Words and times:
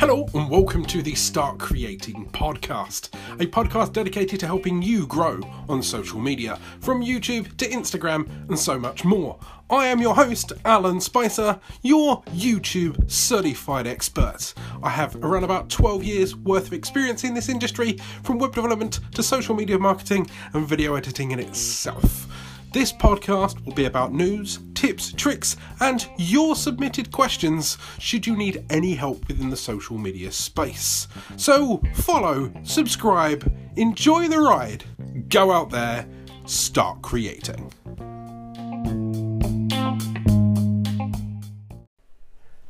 Hello, 0.00 0.26
and 0.32 0.48
welcome 0.48 0.86
to 0.86 1.02
the 1.02 1.14
Start 1.14 1.58
Creating 1.58 2.30
podcast, 2.30 3.10
a 3.34 3.46
podcast 3.46 3.92
dedicated 3.92 4.40
to 4.40 4.46
helping 4.46 4.80
you 4.80 5.06
grow 5.06 5.38
on 5.68 5.82
social 5.82 6.18
media, 6.18 6.58
from 6.80 7.02
YouTube 7.02 7.58
to 7.58 7.68
Instagram 7.68 8.26
and 8.48 8.58
so 8.58 8.78
much 8.78 9.04
more. 9.04 9.38
I 9.68 9.84
am 9.88 10.00
your 10.00 10.14
host, 10.14 10.54
Alan 10.64 11.02
Spicer, 11.02 11.60
your 11.82 12.22
YouTube 12.30 13.10
certified 13.10 13.86
expert. 13.86 14.54
I 14.82 14.88
have 14.88 15.14
around 15.16 15.44
about 15.44 15.68
12 15.68 16.02
years 16.02 16.34
worth 16.34 16.68
of 16.68 16.72
experience 16.72 17.22
in 17.22 17.34
this 17.34 17.50
industry, 17.50 17.98
from 18.22 18.38
web 18.38 18.54
development 18.54 19.00
to 19.14 19.22
social 19.22 19.54
media 19.54 19.78
marketing 19.78 20.26
and 20.54 20.66
video 20.66 20.94
editing 20.94 21.32
in 21.32 21.38
itself. 21.38 22.28
This 22.72 22.90
podcast 22.90 23.62
will 23.66 23.74
be 23.74 23.84
about 23.84 24.14
news, 24.14 24.58
tips, 24.72 25.12
tricks, 25.12 25.58
and 25.80 26.08
your 26.16 26.56
submitted 26.56 27.12
questions 27.12 27.76
should 27.98 28.26
you 28.26 28.34
need 28.34 28.64
any 28.70 28.94
help 28.94 29.28
within 29.28 29.50
the 29.50 29.58
social 29.58 29.98
media 29.98 30.32
space. 30.32 31.06
So, 31.36 31.82
follow, 31.92 32.50
subscribe, 32.62 33.54
enjoy 33.76 34.26
the 34.28 34.40
ride, 34.40 34.84
go 35.28 35.52
out 35.52 35.68
there, 35.68 36.08
start 36.46 37.02
creating. 37.02 37.70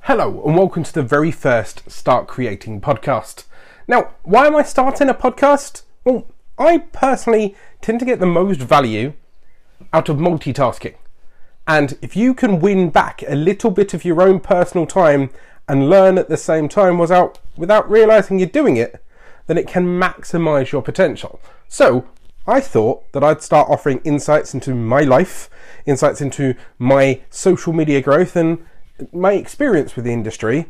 Hello, 0.01 0.43
and 0.45 0.57
welcome 0.57 0.83
to 0.83 0.93
the 0.93 1.05
very 1.05 1.31
first 1.31 1.89
Start 1.89 2.27
Creating 2.27 2.81
podcast. 2.81 3.45
Now, 3.87 4.11
why 4.25 4.49
am 4.49 4.57
I 4.57 4.65
starting 4.65 5.09
a 5.09 5.15
podcast? 5.15 5.83
Well, 6.05 6.27
I 6.59 6.79
personally 6.79 7.55
tend 7.81 8.01
to 8.01 8.05
get 8.05 8.19
the 8.19 8.27
most 8.27 8.59
value 8.59 9.13
out 9.93 10.09
of 10.09 10.17
multitasking. 10.17 10.95
And 11.67 11.97
if 12.03 12.17
you 12.17 12.35
can 12.35 12.61
win 12.61 12.91
back 12.91 13.23
a 13.27 13.35
little 13.35 13.71
bit 13.71 13.95
of 13.95 14.05
your 14.05 14.21
own 14.21 14.41
personal 14.41 14.87
time 14.87 15.31
and 15.69 15.89
learn 15.89 16.19
at 16.19 16.29
the 16.29 16.37
same 16.37 16.69
time 16.69 16.99
without, 16.99 17.39
without 17.57 17.91
realizing 17.91 18.39
you're 18.39 18.49
doing 18.49 18.77
it, 18.77 19.03
then 19.47 19.59
it 19.59 19.69
can 19.69 19.87
maximize 19.87 20.73
your 20.73 20.83
potential. 20.83 21.41
So 21.69 22.09
I 22.47 22.61
thought 22.61 23.11
that 23.13 23.23
I'd 23.23 23.43
start 23.43 23.69
offering 23.71 24.01
insights 24.05 24.55
into 24.55 24.75
my 24.75 25.03
life, 25.03 25.49
insights 25.87 26.21
into 26.21 26.55
my 26.79 27.21
social 27.31 27.73
media 27.73 28.01
growth, 28.01 28.35
and 28.35 28.67
my 29.13 29.35
experience 29.35 29.95
with 29.95 30.05
the 30.05 30.13
industry 30.13 30.67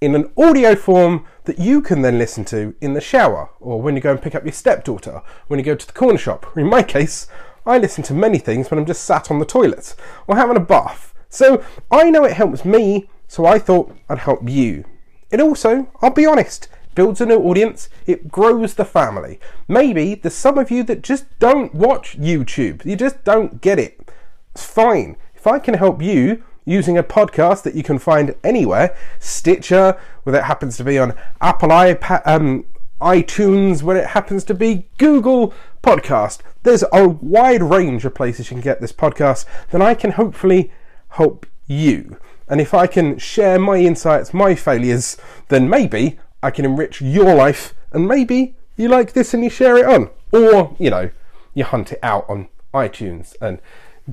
in 0.00 0.14
an 0.14 0.30
audio 0.36 0.74
form 0.74 1.26
that 1.44 1.58
you 1.58 1.82
can 1.82 2.00
then 2.00 2.18
listen 2.18 2.44
to 2.46 2.74
in 2.80 2.94
the 2.94 3.00
shower 3.00 3.50
or 3.60 3.82
when 3.82 3.94
you 3.94 4.00
go 4.00 4.12
and 4.12 4.22
pick 4.22 4.34
up 4.34 4.44
your 4.44 4.52
stepdaughter, 4.52 5.22
when 5.48 5.58
you 5.58 5.64
go 5.64 5.74
to 5.74 5.86
the 5.86 5.92
corner 5.92 6.18
shop, 6.18 6.56
or 6.56 6.60
in 6.60 6.68
my 6.68 6.82
case, 6.82 7.28
I 7.66 7.78
listen 7.78 8.02
to 8.04 8.14
many 8.14 8.38
things 8.38 8.70
when 8.70 8.78
I'm 8.78 8.86
just 8.86 9.04
sat 9.04 9.30
on 9.30 9.38
the 9.38 9.44
toilet 9.44 9.94
or 10.26 10.36
having 10.36 10.56
a 10.56 10.60
bath. 10.60 11.14
So 11.28 11.62
I 11.90 12.10
know 12.10 12.24
it 12.24 12.32
helps 12.32 12.64
me, 12.64 13.08
so 13.28 13.46
I 13.46 13.58
thought 13.58 13.94
I'd 14.08 14.18
help 14.18 14.48
you. 14.48 14.84
It 15.30 15.40
also, 15.40 15.88
I'll 16.02 16.10
be 16.10 16.26
honest, 16.26 16.68
builds 16.94 17.20
a 17.20 17.26
new 17.26 17.38
audience, 17.38 17.88
it 18.06 18.28
grows 18.28 18.74
the 18.74 18.84
family. 18.84 19.38
Maybe 19.68 20.14
there's 20.14 20.34
some 20.34 20.58
of 20.58 20.70
you 20.70 20.82
that 20.84 21.02
just 21.02 21.26
don't 21.38 21.74
watch 21.74 22.18
YouTube, 22.18 22.84
you 22.84 22.96
just 22.96 23.22
don't 23.24 23.60
get 23.60 23.78
it. 23.78 24.10
It's 24.52 24.64
fine. 24.64 25.16
If 25.34 25.46
I 25.46 25.58
can 25.58 25.74
help 25.74 26.02
you 26.02 26.42
using 26.64 26.98
a 26.98 27.02
podcast 27.02 27.62
that 27.62 27.74
you 27.74 27.82
can 27.82 27.98
find 27.98 28.34
anywhere, 28.42 28.96
Stitcher, 29.18 29.98
whether 30.24 30.38
it 30.38 30.44
happens 30.44 30.76
to 30.78 30.84
be 30.84 30.98
on 30.98 31.14
Apple 31.40 31.68
iPad, 31.68 32.22
um, 32.26 32.64
iTunes, 33.00 33.82
whether 33.82 34.00
it 34.00 34.08
happens 34.08 34.44
to 34.44 34.54
be 34.54 34.86
Google 34.98 35.52
Podcast. 35.82 36.40
There's 36.62 36.84
a 36.92 37.08
wide 37.08 37.62
range 37.62 38.04
of 38.04 38.14
places 38.14 38.50
you 38.50 38.56
can 38.56 38.60
get 38.60 38.80
this 38.80 38.92
podcast, 38.92 39.44
then 39.70 39.82
I 39.82 39.94
can 39.94 40.12
hopefully 40.12 40.70
help 41.10 41.46
you. 41.66 42.18
And 42.48 42.60
if 42.60 42.74
I 42.74 42.86
can 42.86 43.18
share 43.18 43.58
my 43.58 43.76
insights, 43.78 44.34
my 44.34 44.54
failures, 44.54 45.16
then 45.48 45.68
maybe 45.68 46.18
I 46.42 46.50
can 46.50 46.64
enrich 46.64 47.00
your 47.00 47.34
life 47.34 47.74
and 47.92 48.06
maybe 48.06 48.56
you 48.76 48.88
like 48.88 49.12
this 49.12 49.32
and 49.32 49.44
you 49.44 49.50
share 49.50 49.76
it 49.76 49.86
on. 49.86 50.10
Or, 50.32 50.76
you 50.78 50.90
know, 50.90 51.10
you 51.54 51.64
hunt 51.64 51.92
it 51.92 52.00
out 52.02 52.28
on 52.28 52.48
iTunes 52.74 53.34
and 53.40 53.60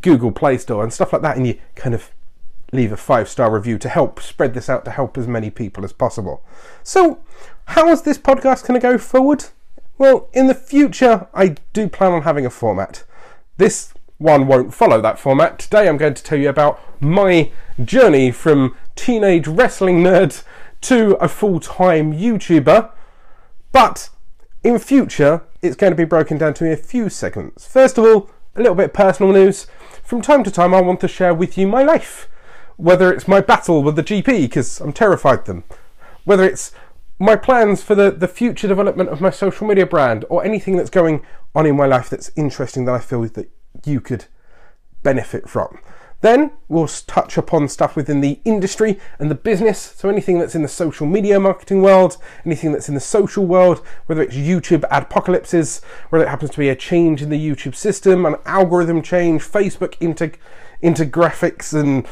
Google 0.02 0.32
Play 0.32 0.58
Store 0.58 0.84
and 0.84 0.94
stuff 0.94 1.14
like 1.14 1.22
that 1.24 1.38
and 1.38 1.48
you 1.48 1.60
kind 1.76 1.96
of 1.96 2.12
leave 2.72 2.92
a 2.92 2.98
five 2.98 3.30
star 3.30 3.52
review 3.52 3.78
to 3.78 3.90
help 3.90 4.22
spread 4.22 4.54
this 4.54 4.70
out 4.70 4.86
to 4.86 4.92
help 4.92 5.18
as 5.18 5.28
many 5.28 5.50
people 5.50 5.84
as 5.84 5.94
possible. 5.94 6.44
So, 6.84 7.24
how 7.68 7.90
is 7.90 8.02
this 8.02 8.18
podcast 8.18 8.68
going 8.68 8.80
to 8.80 8.86
go 8.86 8.98
forward? 8.98 9.46
Well, 9.98 10.30
in 10.34 10.48
the 10.48 10.56
future, 10.56 11.28
I 11.34 11.56
do 11.74 11.88
plan 11.88 12.12
on 12.12 12.22
having 12.24 12.46
a 12.46 12.50
format. 12.50 13.04
This 13.58 13.94
one 14.18 14.48
won't 14.48 14.74
follow 14.74 15.02
that 15.02 15.20
format. 15.20 15.60
Today, 15.60 15.88
I'm 15.88 15.98
going 15.98 16.14
to 16.14 16.24
tell 16.24 16.40
you 16.40 16.50
about 16.50 16.80
my 17.02 17.52
journey 17.84 18.32
from 18.32 18.76
teenage 18.96 19.48
wrestling 19.48 20.04
nerd 20.04 20.44
to 20.82 21.16
a 21.16 21.28
full 21.28 21.60
time 21.60 22.14
YouTuber. 22.14 22.92
But 23.72 24.10
in 24.64 24.80
future, 24.80 25.44
it's 25.62 25.76
going 25.76 25.92
to 25.92 25.98
be 25.98 26.06
broken 26.06 26.38
down 26.38 26.54
to 26.56 26.72
a 26.72 26.78
few 26.78 27.10
segments. 27.10 27.66
First 27.66 27.98
of 27.98 28.06
all, 28.06 28.30
a 28.56 28.62
little 28.62 28.76
bit 28.76 28.94
personal 28.94 29.32
news. 29.32 29.68
From 30.04 30.22
time 30.22 30.44
to 30.44 30.52
time, 30.52 30.74
I 30.74 30.82
want 30.82 31.00
to 31.02 31.08
share 31.08 31.34
with 31.34 31.58
you 31.58 31.68
my 31.68 31.84
life 31.84 32.30
whether 32.78 33.12
it's 33.12 33.28
my 33.28 33.42
battle 33.42 33.82
with 33.82 33.96
the 33.96 34.04
GP 34.04 34.42
because 34.42 34.80
I'm 34.80 34.94
terrified 34.94 35.46
them, 35.46 35.64
whether 36.26 36.44
it's 36.44 36.72
my 37.20 37.36
plans 37.36 37.84
for 37.84 37.96
the, 37.96 38.12
the 38.12 38.28
future 38.28 38.68
development 38.68 39.10
of 39.10 39.22
my 39.22 39.30
social 39.30 39.68
media 39.68 39.86
brand 39.86 40.26
or 40.30 40.44
anything 40.44 40.78
that's 40.78 40.90
going 40.90 41.26
on 41.56 41.66
in 41.66 41.76
my 41.76 41.86
life 41.86 42.10
that's 42.10 42.32
interesting 42.36 42.86
that 42.86 42.96
I 42.96 43.00
feel 43.00 43.24
that 43.24 43.50
you 43.86 44.00
could 44.00 44.26
benefit 45.04 45.50
from. 45.50 45.80
Then 46.22 46.52
we'll 46.68 46.88
touch 46.88 47.38
upon 47.38 47.68
stuff 47.68 47.96
within 47.96 48.22
the 48.22 48.40
industry 48.44 49.00
and 49.20 49.30
the 49.30 49.36
business. 49.36 49.80
So 49.80 50.10
anything 50.10 50.40
that's 50.40 50.56
in 50.56 50.64
the 50.64 50.68
social 50.68 51.06
media 51.06 51.40
marketing 51.40 51.84
world, 51.84 52.18
anything 52.44 52.72
that's 52.72 52.90
in 52.90 52.96
the 52.96 53.02
social 53.02 53.46
world, 53.46 53.80
whether 54.08 54.24
it's 54.24 54.36
YouTube 54.36 54.82
adpocalypses, 54.90 55.84
whether 56.10 56.26
it 56.26 56.30
happens 56.30 56.52
to 56.52 56.58
be 56.58 56.70
a 56.70 56.76
change 56.76 57.22
in 57.22 57.30
the 57.30 57.40
YouTube 57.40 57.76
system, 57.76 58.26
an 58.26 58.36
algorithm 58.46 59.02
change, 59.02 59.44
Facebook 59.44 59.96
into 60.00 60.32
into 60.82 61.06
graphics 61.06 61.74
and 61.74 62.08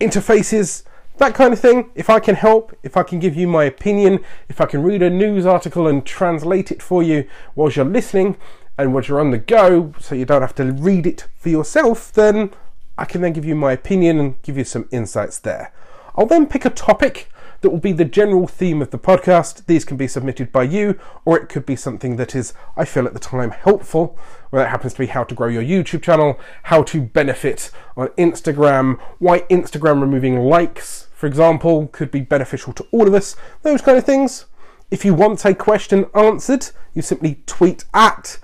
interfaces, 0.00 0.82
that 1.18 1.34
kind 1.34 1.52
of 1.52 1.60
thing. 1.60 1.90
If 1.94 2.10
I 2.10 2.20
can 2.20 2.34
help, 2.34 2.76
if 2.82 2.96
I 2.96 3.02
can 3.02 3.18
give 3.18 3.36
you 3.36 3.46
my 3.46 3.64
opinion, 3.64 4.24
if 4.48 4.60
I 4.60 4.66
can 4.66 4.82
read 4.82 5.02
a 5.02 5.10
news 5.10 5.46
article 5.46 5.86
and 5.86 6.04
translate 6.04 6.70
it 6.70 6.82
for 6.82 7.02
you 7.02 7.28
whilst 7.54 7.76
you're 7.76 7.84
listening 7.84 8.36
and 8.78 8.92
whilst 8.92 9.08
you're 9.08 9.20
on 9.20 9.30
the 9.30 9.38
go, 9.38 9.94
so 10.00 10.14
you 10.14 10.24
don't 10.24 10.42
have 10.42 10.54
to 10.56 10.72
read 10.72 11.06
it 11.06 11.26
for 11.36 11.48
yourself, 11.48 12.12
then 12.12 12.50
I 12.96 13.04
can 13.04 13.20
then 13.20 13.32
give 13.32 13.44
you 13.44 13.54
my 13.54 13.72
opinion 13.72 14.18
and 14.18 14.42
give 14.42 14.56
you 14.56 14.64
some 14.64 14.88
insights 14.90 15.38
there. 15.38 15.72
I'll 16.16 16.26
then 16.26 16.46
pick 16.46 16.64
a 16.64 16.70
topic 16.70 17.30
that 17.62 17.70
will 17.70 17.78
be 17.78 17.92
the 17.92 18.04
general 18.04 18.46
theme 18.46 18.82
of 18.82 18.90
the 18.90 18.98
podcast. 18.98 19.66
These 19.66 19.84
can 19.84 19.96
be 19.96 20.06
submitted 20.06 20.52
by 20.52 20.64
you, 20.64 20.98
or 21.24 21.38
it 21.38 21.48
could 21.48 21.64
be 21.64 21.76
something 21.76 22.16
that 22.16 22.34
is, 22.34 22.52
I 22.76 22.84
feel 22.84 23.06
at 23.06 23.14
the 23.14 23.18
time, 23.18 23.52
helpful, 23.52 24.18
whether 24.50 24.66
it 24.66 24.70
happens 24.70 24.92
to 24.94 24.98
be 24.98 25.06
how 25.06 25.24
to 25.24 25.34
grow 25.34 25.48
your 25.48 25.62
YouTube 25.62 26.02
channel, 26.02 26.38
how 26.64 26.82
to 26.84 27.00
benefit 27.00 27.70
on 27.96 28.08
Instagram, 28.08 29.00
why 29.18 29.40
Instagram 29.42 30.00
removing 30.00 30.38
likes, 30.38 31.08
for 31.14 31.26
example, 31.26 31.86
could 31.88 32.10
be 32.10 32.20
beneficial 32.20 32.72
to 32.74 32.86
all 32.90 33.08
of 33.08 33.14
us, 33.14 33.36
those 33.62 33.80
kind 33.80 33.96
of 33.96 34.04
things. 34.04 34.46
If 34.90 35.04
you 35.04 35.14
want 35.14 35.44
a 35.44 35.54
question 35.54 36.06
answered, 36.14 36.68
you 36.92 37.00
simply 37.00 37.42
tweet 37.46 37.84
at 37.94 38.38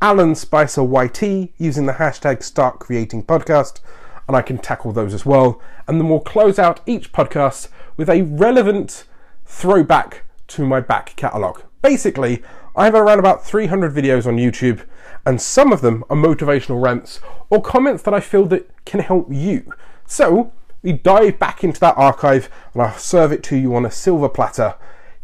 Alan 0.00 0.36
Spicer 0.36 0.82
YT 0.82 1.50
using 1.58 1.86
the 1.86 1.94
hashtag 1.94 2.42
Start 2.44 2.78
Creating 2.78 3.24
Podcast, 3.24 3.80
and 4.28 4.36
I 4.36 4.42
can 4.42 4.58
tackle 4.58 4.92
those 4.92 5.14
as 5.14 5.26
well. 5.26 5.60
And 5.88 5.98
then 5.98 6.08
we'll 6.08 6.20
close 6.20 6.58
out 6.58 6.80
each 6.86 7.10
podcast 7.10 7.68
with 7.96 8.08
a 8.08 8.22
relevant 8.22 9.04
throwback 9.46 10.24
to 10.48 10.66
my 10.66 10.80
back 10.80 11.16
catalogue. 11.16 11.62
Basically, 11.82 12.42
I 12.76 12.84
have 12.84 12.94
around 12.94 13.18
about 13.18 13.44
300 13.44 13.92
videos 13.92 14.26
on 14.26 14.36
YouTube, 14.36 14.84
and 15.26 15.40
some 15.40 15.72
of 15.72 15.80
them 15.80 16.04
are 16.08 16.16
motivational 16.16 16.80
rants 16.80 17.20
or 17.50 17.60
comments 17.60 18.02
that 18.04 18.14
I 18.14 18.20
feel 18.20 18.44
that 18.46 18.70
can 18.84 19.00
help 19.00 19.28
you. 19.30 19.72
So, 20.06 20.52
we 20.82 20.92
dive 20.92 21.38
back 21.38 21.64
into 21.64 21.80
that 21.80 21.96
archive 21.96 22.48
and 22.72 22.82
I'll 22.82 22.96
serve 22.96 23.32
it 23.32 23.42
to 23.44 23.56
you 23.56 23.74
on 23.74 23.84
a 23.84 23.90
silver 23.90 24.28
platter, 24.28 24.76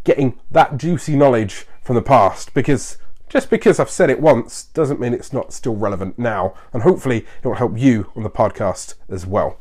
getting 0.02 0.38
that 0.50 0.76
juicy 0.78 1.14
knowledge 1.14 1.66
from 1.82 1.94
the 1.94 2.02
past 2.02 2.54
because 2.54 2.98
just 3.34 3.50
because 3.50 3.80
I've 3.80 3.90
said 3.90 4.10
it 4.10 4.20
once 4.20 4.66
doesn't 4.74 5.00
mean 5.00 5.12
it's 5.12 5.32
not 5.32 5.52
still 5.52 5.74
relevant 5.74 6.16
now, 6.20 6.54
and 6.72 6.84
hopefully 6.84 7.26
it 7.42 7.44
will 7.44 7.56
help 7.56 7.76
you 7.76 8.12
on 8.14 8.22
the 8.22 8.30
podcast 8.30 8.94
as 9.08 9.26
well. 9.26 9.58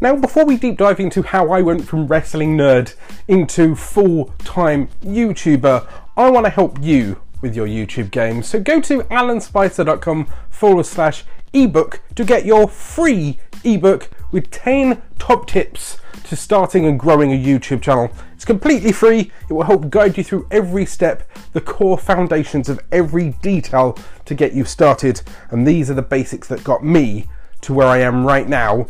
Now, 0.00 0.14
before 0.14 0.44
we 0.44 0.56
deep 0.56 0.78
dive 0.78 1.00
into 1.00 1.22
how 1.22 1.50
I 1.50 1.60
went 1.60 1.88
from 1.88 2.06
wrestling 2.06 2.56
nerd 2.56 2.94
into 3.26 3.74
full 3.74 4.26
time 4.38 4.90
YouTuber, 5.02 5.88
I 6.16 6.30
want 6.30 6.46
to 6.46 6.50
help 6.50 6.80
you 6.80 7.20
with 7.42 7.56
your 7.56 7.66
YouTube 7.66 8.12
game. 8.12 8.44
So 8.44 8.60
go 8.60 8.80
to 8.82 9.00
alanspicer.com 9.00 10.28
forward 10.50 10.86
slash 10.86 11.24
ebook 11.52 12.00
to 12.14 12.24
get 12.24 12.46
your 12.46 12.68
free 12.68 13.40
ebook 13.64 14.08
with 14.30 14.52
10 14.52 15.02
top 15.18 15.48
tips 15.48 15.98
to 16.28 16.36
starting 16.36 16.84
and 16.84 17.00
growing 17.00 17.32
a 17.32 17.42
YouTube 17.42 17.80
channel. 17.80 18.10
It's 18.34 18.44
completely 18.44 18.92
free. 18.92 19.32
It 19.48 19.52
will 19.52 19.62
help 19.62 19.88
guide 19.88 20.18
you 20.18 20.24
through 20.24 20.46
every 20.50 20.84
step, 20.84 21.28
the 21.54 21.60
core 21.60 21.96
foundations 21.96 22.68
of 22.68 22.80
every 22.92 23.30
detail 23.40 23.98
to 24.26 24.34
get 24.34 24.52
you 24.52 24.64
started. 24.64 25.22
And 25.50 25.66
these 25.66 25.90
are 25.90 25.94
the 25.94 26.02
basics 26.02 26.46
that 26.48 26.62
got 26.62 26.84
me 26.84 27.26
to 27.62 27.72
where 27.72 27.86
I 27.86 27.98
am 27.98 28.26
right 28.26 28.46
now 28.46 28.86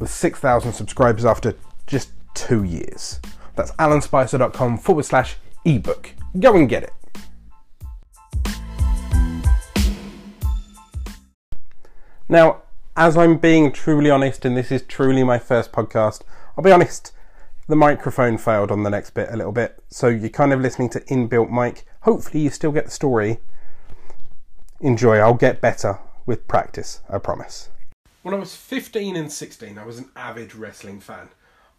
with 0.00 0.10
6,000 0.10 0.72
subscribers 0.72 1.24
after 1.24 1.54
just 1.86 2.10
two 2.34 2.64
years. 2.64 3.20
That's 3.54 3.70
alanspicer.com 3.72 4.78
forward 4.78 5.04
slash 5.04 5.36
ebook. 5.64 6.10
Go 6.40 6.56
and 6.56 6.68
get 6.68 6.82
it. 6.82 6.92
Now, 12.28 12.62
as 12.96 13.16
I'm 13.16 13.38
being 13.38 13.72
truly 13.72 14.10
honest, 14.10 14.44
and 14.44 14.56
this 14.56 14.70
is 14.70 14.82
truly 14.82 15.24
my 15.24 15.38
first 15.38 15.72
podcast, 15.72 16.22
I'll 16.56 16.64
be 16.64 16.72
honest, 16.72 17.12
the 17.66 17.76
microphone 17.76 18.36
failed 18.36 18.70
on 18.70 18.82
the 18.82 18.90
next 18.90 19.10
bit 19.10 19.30
a 19.30 19.36
little 19.36 19.52
bit. 19.52 19.82
So 19.88 20.08
you're 20.08 20.28
kind 20.28 20.52
of 20.52 20.60
listening 20.60 20.90
to 20.90 21.00
inbuilt 21.00 21.50
mic. 21.50 21.86
Hopefully, 22.00 22.42
you 22.42 22.50
still 22.50 22.72
get 22.72 22.84
the 22.84 22.90
story. 22.90 23.38
Enjoy, 24.80 25.18
I'll 25.18 25.34
get 25.34 25.60
better 25.60 26.00
with 26.26 26.48
practice, 26.48 27.00
I 27.08 27.18
promise. 27.18 27.70
When 28.22 28.34
I 28.34 28.38
was 28.38 28.54
15 28.54 29.16
and 29.16 29.32
16, 29.32 29.78
I 29.78 29.86
was 29.86 29.98
an 29.98 30.10
avid 30.14 30.54
wrestling 30.54 31.00
fan. 31.00 31.28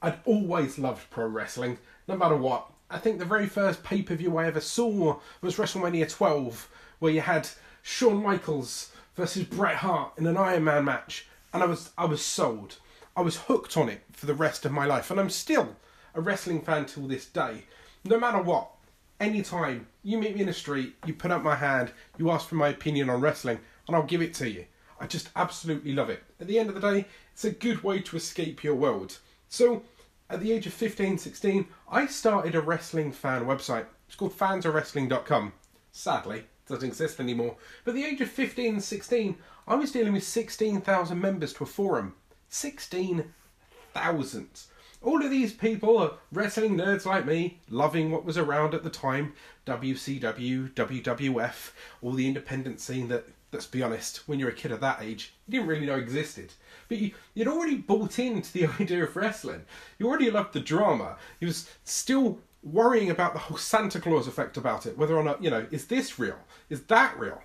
I'd 0.01 0.19
always 0.25 0.79
loved 0.79 1.09
pro 1.09 1.27
wrestling, 1.27 1.77
no 2.07 2.17
matter 2.17 2.35
what. 2.35 2.69
I 2.89 2.97
think 2.97 3.19
the 3.19 3.25
very 3.25 3.47
first 3.47 3.83
pay 3.83 4.01
per 4.01 4.15
view 4.15 4.37
I 4.37 4.47
ever 4.47 4.59
saw 4.59 5.19
was 5.41 5.57
WrestleMania 5.57 6.09
12, 6.09 6.69
where 6.99 7.11
you 7.11 7.21
had 7.21 7.49
Shawn 7.81 8.21
Michaels 8.21 8.92
versus 9.15 9.43
Bret 9.43 9.77
Hart 9.77 10.13
in 10.17 10.25
an 10.25 10.37
Iron 10.37 10.63
Man 10.63 10.85
match, 10.85 11.27
and 11.53 11.63
I 11.63 11.65
was 11.65 11.91
I 11.97 12.05
was 12.05 12.23
sold. 12.23 12.77
I 13.15 13.21
was 13.21 13.37
hooked 13.37 13.77
on 13.77 13.89
it 13.89 14.01
for 14.11 14.25
the 14.25 14.33
rest 14.33 14.65
of 14.65 14.71
my 14.71 14.85
life, 14.85 15.11
and 15.11 15.19
I'm 15.19 15.29
still 15.29 15.75
a 16.15 16.21
wrestling 16.21 16.61
fan 16.61 16.85
till 16.85 17.07
this 17.07 17.25
day. 17.25 17.65
No 18.03 18.19
matter 18.19 18.41
what, 18.41 18.71
anytime 19.19 19.87
you 20.03 20.17
meet 20.17 20.35
me 20.35 20.41
in 20.41 20.47
the 20.47 20.53
street, 20.53 20.95
you 21.05 21.13
put 21.13 21.31
up 21.31 21.43
my 21.43 21.55
hand, 21.55 21.91
you 22.17 22.31
ask 22.31 22.47
for 22.47 22.55
my 22.55 22.69
opinion 22.69 23.09
on 23.09 23.21
wrestling, 23.21 23.59
and 23.87 23.95
I'll 23.95 24.03
give 24.03 24.21
it 24.21 24.33
to 24.35 24.49
you. 24.49 24.65
I 24.99 25.07
just 25.07 25.29
absolutely 25.35 25.93
love 25.93 26.09
it. 26.09 26.23
At 26.39 26.47
the 26.47 26.57
end 26.59 26.69
of 26.69 26.75
the 26.75 26.91
day, 26.91 27.05
it's 27.33 27.45
a 27.45 27.51
good 27.51 27.83
way 27.83 27.99
to 28.01 28.17
escape 28.17 28.63
your 28.63 28.75
world. 28.75 29.17
So, 29.47 29.83
at 30.29 30.39
the 30.39 30.51
age 30.51 30.65
of 30.65 30.73
15, 30.73 31.17
16, 31.17 31.67
I 31.91 32.07
started 32.07 32.55
a 32.55 32.61
wrestling 32.61 33.11
fan 33.11 33.45
website. 33.45 33.85
It's 34.07 34.15
called 34.15 34.37
fansofwrestling.com. 34.37 35.53
Sadly, 35.91 36.45
doesn't 36.67 36.87
exist 36.87 37.19
anymore. 37.19 37.55
But 37.83 37.91
at 37.91 37.95
the 37.95 38.05
age 38.05 38.21
of 38.21 38.29
15 38.29 38.73
and 38.73 38.83
16, 38.83 39.35
I 39.67 39.75
was 39.75 39.91
dealing 39.91 40.13
with 40.13 40.23
16,000 40.23 41.19
members 41.19 41.53
to 41.53 41.63
a 41.63 41.67
forum. 41.67 42.15
16,000. 42.49 44.61
All 45.01 45.21
of 45.21 45.29
these 45.29 45.51
people 45.51 45.97
are 45.97 46.13
wrestling 46.31 46.77
nerds 46.77 47.05
like 47.05 47.25
me, 47.25 47.59
loving 47.69 48.09
what 48.09 48.23
was 48.23 48.37
around 48.37 48.73
at 48.73 48.83
the 48.83 48.89
time 48.89 49.33
WCW, 49.65 50.73
WWF, 50.73 51.71
all 52.01 52.13
the 52.13 52.27
independent 52.27 52.79
scene 52.79 53.09
that, 53.09 53.25
let's 53.51 53.65
be 53.65 53.83
honest, 53.83 54.27
when 54.27 54.39
you're 54.39 54.49
a 54.49 54.53
kid 54.53 54.71
of 54.71 54.79
that 54.79 55.01
age, 55.01 55.33
you 55.45 55.51
didn't 55.51 55.67
really 55.67 55.85
know 55.85 55.97
existed. 55.97 56.53
But 56.87 56.99
you, 56.99 57.11
would 57.35 57.49
already 57.49 57.75
bought 57.75 58.17
into 58.17 58.51
the 58.53 58.65
idea 58.79 59.03
of 59.03 59.15
wrestling. 59.15 59.65
You 59.99 60.07
already 60.07 60.31
loved 60.31 60.53
the 60.53 60.61
drama. 60.61 61.17
You 61.41 61.47
was 61.47 61.69
still 61.83 62.39
worrying 62.63 63.09
about 63.09 63.33
the 63.33 63.39
whole 63.39 63.57
Santa 63.57 63.99
Claus 63.99 64.27
effect 64.27 64.57
about 64.57 64.85
it, 64.85 64.97
whether 64.97 65.15
or 65.15 65.23
not, 65.23 65.43
you 65.43 65.49
know, 65.49 65.67
is 65.69 65.87
this 65.87 66.17
real? 66.17 66.39
Is 66.69 66.83
that 66.83 67.17
real? 67.19 67.41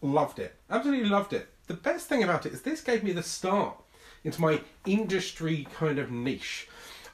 Loved 0.00 0.38
it. 0.38 0.54
Absolutely 0.70 1.08
loved 1.08 1.32
it. 1.32 1.48
The 1.66 1.74
best 1.74 2.08
thing 2.08 2.22
about 2.22 2.46
it 2.46 2.52
is 2.52 2.62
this 2.62 2.80
gave 2.80 3.04
me 3.04 3.12
the 3.12 3.22
start 3.22 3.76
into 4.24 4.40
my 4.40 4.60
industry 4.86 5.66
kind 5.74 5.98
of 5.98 6.10
niche. 6.10 6.68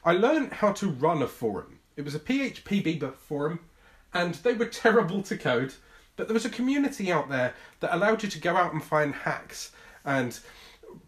I 0.05 0.13
learned 0.13 0.53
how 0.53 0.71
to 0.73 0.89
run 0.89 1.21
a 1.21 1.27
forum. 1.27 1.79
It 1.95 2.03
was 2.03 2.15
a 2.15 2.19
PHP 2.19 3.13
forum, 3.15 3.59
and 4.13 4.35
they 4.35 4.53
were 4.53 4.65
terrible 4.83 5.21
to 5.23 5.37
code, 5.37 5.73
but 6.15 6.27
there 6.27 6.33
was 6.33 6.45
a 6.45 6.49
community 6.49 7.11
out 7.11 7.29
there 7.29 7.53
that 7.79 7.93
allowed 7.93 8.23
you 8.23 8.29
to 8.29 8.39
go 8.39 8.55
out 8.55 8.73
and 8.73 8.83
find 8.83 9.13
hacks 9.13 9.71
and 10.05 10.39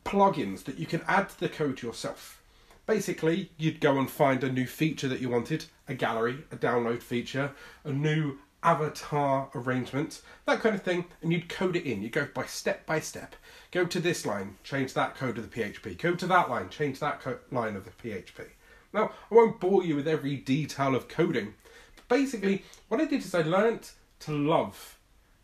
plugins 0.03 0.63
that 0.63 0.79
you 0.79 0.85
can 0.85 1.01
add 1.07 1.29
to 1.29 1.39
the 1.39 1.49
code 1.49 1.81
yourself. 1.81 2.41
Basically, 2.85 3.51
you'd 3.57 3.81
go 3.81 3.97
and 3.97 4.09
find 4.09 4.43
a 4.43 4.51
new 4.51 4.67
feature 4.67 5.07
that 5.07 5.21
you 5.21 5.29
wanted, 5.29 5.65
a 5.87 5.93
gallery, 5.93 6.43
a 6.51 6.55
download 6.55 7.01
feature, 7.01 7.51
a 7.83 7.91
new 7.91 8.37
avatar 8.63 9.49
arrangement, 9.53 10.21
that 10.45 10.59
kind 10.59 10.75
of 10.75 10.81
thing, 10.81 11.05
and 11.21 11.31
you'd 11.31 11.47
code 11.47 11.75
it 11.75 11.85
in. 11.85 12.01
You 12.01 12.09
go 12.09 12.27
by 12.33 12.45
step 12.45 12.85
by 12.85 12.99
step. 12.99 13.35
Go 13.71 13.85
to 13.85 13.99
this 13.99 14.25
line, 14.25 14.57
change 14.63 14.93
that 14.93 15.15
code 15.15 15.37
of 15.37 15.49
the 15.49 15.61
PHP. 15.61 15.97
Go 15.97 16.15
to 16.15 16.27
that 16.27 16.49
line, 16.49 16.69
change 16.69 16.99
that 16.99 17.21
line 17.51 17.75
of 17.75 17.85
the 17.85 17.91
PHP. 17.91 18.47
Now, 18.91 19.11
I 19.29 19.35
won't 19.35 19.59
bore 19.59 19.83
you 19.83 19.95
with 19.95 20.07
every 20.07 20.37
detail 20.37 20.95
of 20.95 21.07
coding, 21.07 21.53
but 21.95 22.07
basically, 22.07 22.63
what 22.87 23.01
I 23.01 23.05
did 23.05 23.23
is 23.23 23.35
I 23.35 23.41
learnt 23.41 23.93
to 24.21 24.31
love 24.31 24.97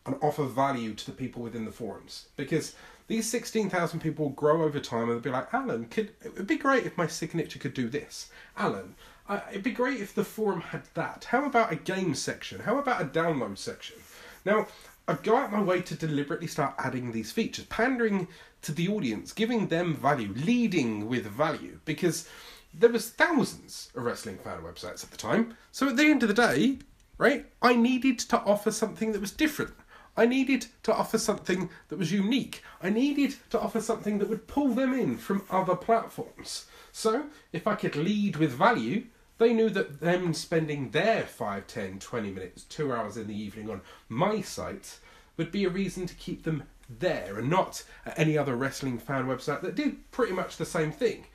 and 0.05 0.15
offer 0.21 0.45
value 0.45 0.93
to 0.95 1.05
the 1.05 1.11
people 1.11 1.43
within 1.43 1.65
the 1.65 1.71
forums 1.71 2.29
because 2.35 2.75
these 3.07 3.29
16,000 3.29 3.99
people 3.99 4.25
will 4.25 4.33
grow 4.33 4.63
over 4.63 4.79
time 4.79 5.03
and 5.03 5.11
they'll 5.11 5.19
be 5.19 5.29
like, 5.29 5.53
Alan, 5.53 5.85
could, 5.85 6.13
it 6.23 6.35
would 6.37 6.47
be 6.47 6.57
great 6.57 6.85
if 6.85 6.97
my 6.97 7.07
signature 7.07 7.59
could 7.59 7.73
do 7.73 7.89
this. 7.89 8.29
Alan, 8.57 8.95
uh, 9.31 9.39
it'd 9.49 9.63
be 9.63 9.71
great 9.71 10.01
if 10.01 10.13
the 10.13 10.25
forum 10.25 10.59
had 10.59 10.81
that. 10.93 11.23
How 11.29 11.45
about 11.45 11.71
a 11.71 11.77
game 11.77 12.13
section? 12.15 12.59
How 12.59 12.77
about 12.79 13.01
a 13.01 13.05
download 13.05 13.57
section? 13.57 13.95
Now, 14.43 14.67
I 15.07 15.13
go 15.13 15.37
out 15.37 15.53
my 15.53 15.61
way 15.61 15.81
to 15.83 15.95
deliberately 15.95 16.47
start 16.47 16.75
adding 16.77 17.13
these 17.13 17.31
features, 17.31 17.63
pandering 17.65 18.27
to 18.63 18.73
the 18.73 18.89
audience, 18.89 19.31
giving 19.31 19.67
them 19.67 19.95
value, 19.95 20.33
leading 20.35 21.07
with 21.07 21.25
value, 21.27 21.79
because 21.85 22.27
there 22.73 22.89
was 22.89 23.09
thousands 23.09 23.89
of 23.95 24.03
wrestling 24.03 24.37
fan 24.37 24.63
websites 24.63 25.01
at 25.01 25.11
the 25.11 25.17
time. 25.17 25.55
So 25.71 25.87
at 25.87 25.95
the 25.95 26.07
end 26.07 26.23
of 26.23 26.27
the 26.27 26.35
day, 26.35 26.79
right, 27.17 27.45
I 27.61 27.73
needed 27.73 28.19
to 28.19 28.39
offer 28.41 28.69
something 28.69 29.13
that 29.13 29.21
was 29.21 29.31
different. 29.31 29.75
I 30.17 30.25
needed 30.25 30.65
to 30.83 30.93
offer 30.93 31.17
something 31.17 31.69
that 31.87 31.97
was 31.97 32.11
unique. 32.11 32.63
I 32.83 32.89
needed 32.89 33.35
to 33.51 33.61
offer 33.61 33.79
something 33.79 34.19
that 34.19 34.27
would 34.27 34.47
pull 34.47 34.73
them 34.73 34.93
in 34.93 35.17
from 35.17 35.45
other 35.49 35.75
platforms. 35.75 36.65
So, 36.91 37.27
if 37.53 37.65
I 37.65 37.75
could 37.75 37.95
lead 37.95 38.35
with 38.35 38.51
value, 38.51 39.05
they 39.41 39.53
knew 39.53 39.71
that 39.71 40.01
them 40.01 40.35
spending 40.35 40.91
their 40.91 41.23
5, 41.23 41.65
10, 41.65 41.97
20 41.97 42.31
minutes, 42.31 42.63
two 42.65 42.93
hours 42.93 43.17
in 43.17 43.25
the 43.25 43.35
evening 43.35 43.71
on 43.71 43.81
my 44.07 44.39
site 44.39 44.99
would 45.35 45.51
be 45.51 45.65
a 45.65 45.69
reason 45.69 46.05
to 46.05 46.13
keep 46.13 46.43
them 46.43 46.61
there 46.87 47.39
and 47.39 47.49
not 47.49 47.83
at 48.05 48.19
any 48.19 48.37
other 48.37 48.55
wrestling 48.55 48.99
fan 48.99 49.25
website 49.25 49.61
that 49.61 49.73
did 49.73 50.11
pretty 50.11 50.31
much 50.31 50.57
the 50.57 50.65
same 50.65 50.91
thing. 50.91 51.25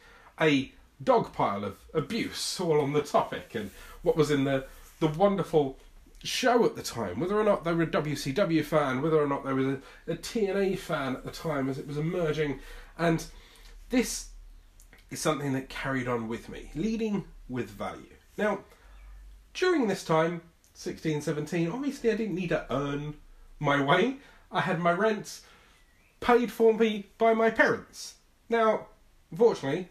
A 0.41 0.71
dog 1.03 1.33
pile 1.33 1.65
of 1.65 1.79
abuse 1.95 2.61
all 2.61 2.81
on 2.81 2.93
the 2.93 3.03
topic 3.03 3.57
and 3.57 3.73
what 4.03 4.17
was 4.17 4.31
in 4.31 4.45
the, 4.45 4.67
the 5.01 5.09
wonderful 5.09 5.77
show 6.23 6.65
at 6.65 6.77
the 6.77 6.85
time, 6.85 7.19
whether 7.19 7.37
or 7.37 7.43
not 7.43 7.65
they 7.65 7.75
were 7.75 7.83
a 7.83 7.89
WCW 7.89 8.65
fan, 8.65 9.03
whether 9.03 9.21
or 9.21 9.27
not 9.27 9.45
they 9.45 9.53
were 9.53 9.81
a, 10.07 10.13
a 10.13 10.17
TNA 10.17 10.79
fan 10.79 11.17
at 11.17 11.25
the 11.25 11.33
time 11.33 11.69
as 11.69 11.77
it 11.77 11.89
was 11.89 11.99
emerging. 11.99 12.61
And 12.97 13.25
this 13.91 14.29
is 15.11 15.21
something 15.21 15.55
that 15.55 15.69
carried 15.69 16.07
on 16.07 16.29
with 16.29 16.49
me, 16.49 16.71
leading 16.77 17.25
with 17.49 17.71
value. 17.71 18.15
Now, 18.37 18.61
during 19.55 19.89
this 19.89 20.05
time, 20.05 20.43
16, 20.75 21.23
17, 21.23 21.71
obviously 21.71 22.11
I 22.11 22.17
didn't 22.17 22.35
need 22.35 22.51
to 22.51 22.67
earn 22.71 23.15
my 23.59 23.83
way. 23.83 24.17
I 24.53 24.61
had 24.61 24.79
my 24.79 24.93
rent 24.93 25.41
paid 26.21 26.51
for 26.53 26.75
me 26.75 27.07
by 27.19 27.35
my 27.35 27.51
parents. 27.51 28.15
Now, 28.49 28.87
unfortunately, 29.31 29.89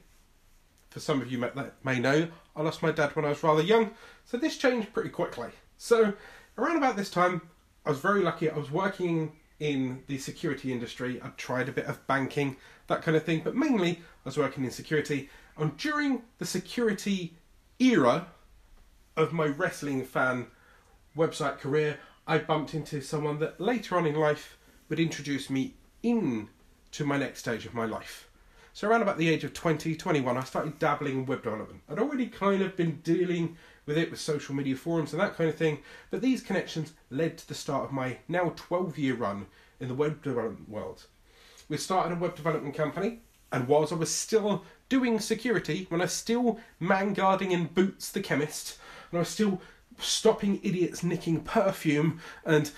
for 0.89 0.99
some 0.99 1.21
of 1.21 1.31
you 1.31 1.39
that 1.39 1.83
may 1.83 1.99
know, 1.99 2.29
I 2.55 2.61
lost 2.61 2.81
my 2.81 2.91
dad 2.91 3.15
when 3.15 3.25
I 3.25 3.29
was 3.29 3.43
rather 3.43 3.61
young, 3.61 3.91
so 4.23 4.37
this 4.37 4.57
changed 4.57 4.93
pretty 4.93 5.09
quickly. 5.09 5.49
So, 5.77 6.13
around 6.57 6.77
about 6.77 6.95
this 6.95 7.09
time, 7.09 7.41
I 7.85 7.89
was 7.89 7.99
very 7.99 8.21
lucky. 8.21 8.49
I 8.49 8.57
was 8.57 8.71
working 8.71 9.33
in 9.59 10.03
the 10.07 10.17
security 10.17 10.71
industry. 10.71 11.21
I'd 11.21 11.37
tried 11.37 11.69
a 11.69 11.73
bit 11.73 11.85
of 11.85 12.05
banking, 12.07 12.57
that 12.87 13.01
kind 13.01 13.17
of 13.17 13.23
thing, 13.23 13.41
but 13.43 13.55
mainly 13.55 14.01
I 14.25 14.29
was 14.29 14.37
working 14.37 14.63
in 14.63 14.71
security. 14.71 15.29
And 15.57 15.75
during 15.77 16.23
the 16.37 16.45
security 16.45 17.35
era 17.79 18.27
of 19.15 19.33
my 19.33 19.45
wrestling 19.45 20.05
fan 20.05 20.47
website 21.15 21.59
career, 21.59 21.99
I 22.27 22.37
bumped 22.39 22.73
into 22.73 23.01
someone 23.01 23.39
that 23.39 23.59
later 23.59 23.97
on 23.97 24.05
in 24.05 24.15
life 24.15 24.57
would 24.89 24.99
introduce 24.99 25.49
me 25.49 25.75
in 26.03 26.49
to 26.91 27.05
my 27.05 27.17
next 27.17 27.39
stage 27.39 27.65
of 27.65 27.73
my 27.73 27.85
life. 27.85 28.29
So 28.73 28.89
around 28.89 29.03
about 29.03 29.17
the 29.17 29.29
age 29.29 29.43
of 29.43 29.53
20, 29.53 29.95
21, 29.95 30.37
I 30.37 30.43
started 30.43 30.79
dabbling 30.79 31.19
in 31.19 31.25
web 31.25 31.43
development. 31.43 31.81
I'd 31.89 31.99
already 31.99 32.27
kind 32.27 32.61
of 32.61 32.75
been 32.75 32.99
dealing 33.03 33.57
with 33.85 33.97
it 33.97 34.11
with 34.11 34.19
social 34.19 34.53
media 34.53 34.75
forums 34.75 35.13
and 35.13 35.21
that 35.21 35.37
kind 35.37 35.49
of 35.49 35.55
thing, 35.55 35.79
but 36.11 36.21
these 36.21 36.41
connections 36.41 36.93
led 37.09 37.37
to 37.37 37.47
the 37.47 37.53
start 37.53 37.85
of 37.85 37.91
my 37.91 38.17
now 38.27 38.51
12 38.55 38.97
year 38.97 39.15
run 39.15 39.45
in 39.79 39.87
the 39.87 39.93
web 39.93 40.21
development 40.21 40.67
world. 40.67 41.05
We 41.69 41.77
started 41.77 42.15
a 42.15 42.19
web 42.19 42.35
development 42.35 42.75
company, 42.75 43.19
and 43.51 43.67
whilst 43.67 43.93
I 43.93 43.95
was 43.95 44.13
still 44.13 44.63
doing 44.89 45.19
security, 45.19 45.85
when 45.89 46.01
I 46.01 46.05
was 46.05 46.13
still 46.13 46.59
man 46.79 47.13
guarding 47.13 47.51
in 47.51 47.65
Boots 47.65 48.11
the 48.11 48.21
chemist, 48.21 48.77
and 49.11 49.17
I 49.17 49.21
was 49.21 49.29
still 49.29 49.61
stopping 49.99 50.59
idiots 50.63 51.03
nicking 51.03 51.41
perfume 51.41 52.19
and 52.45 52.71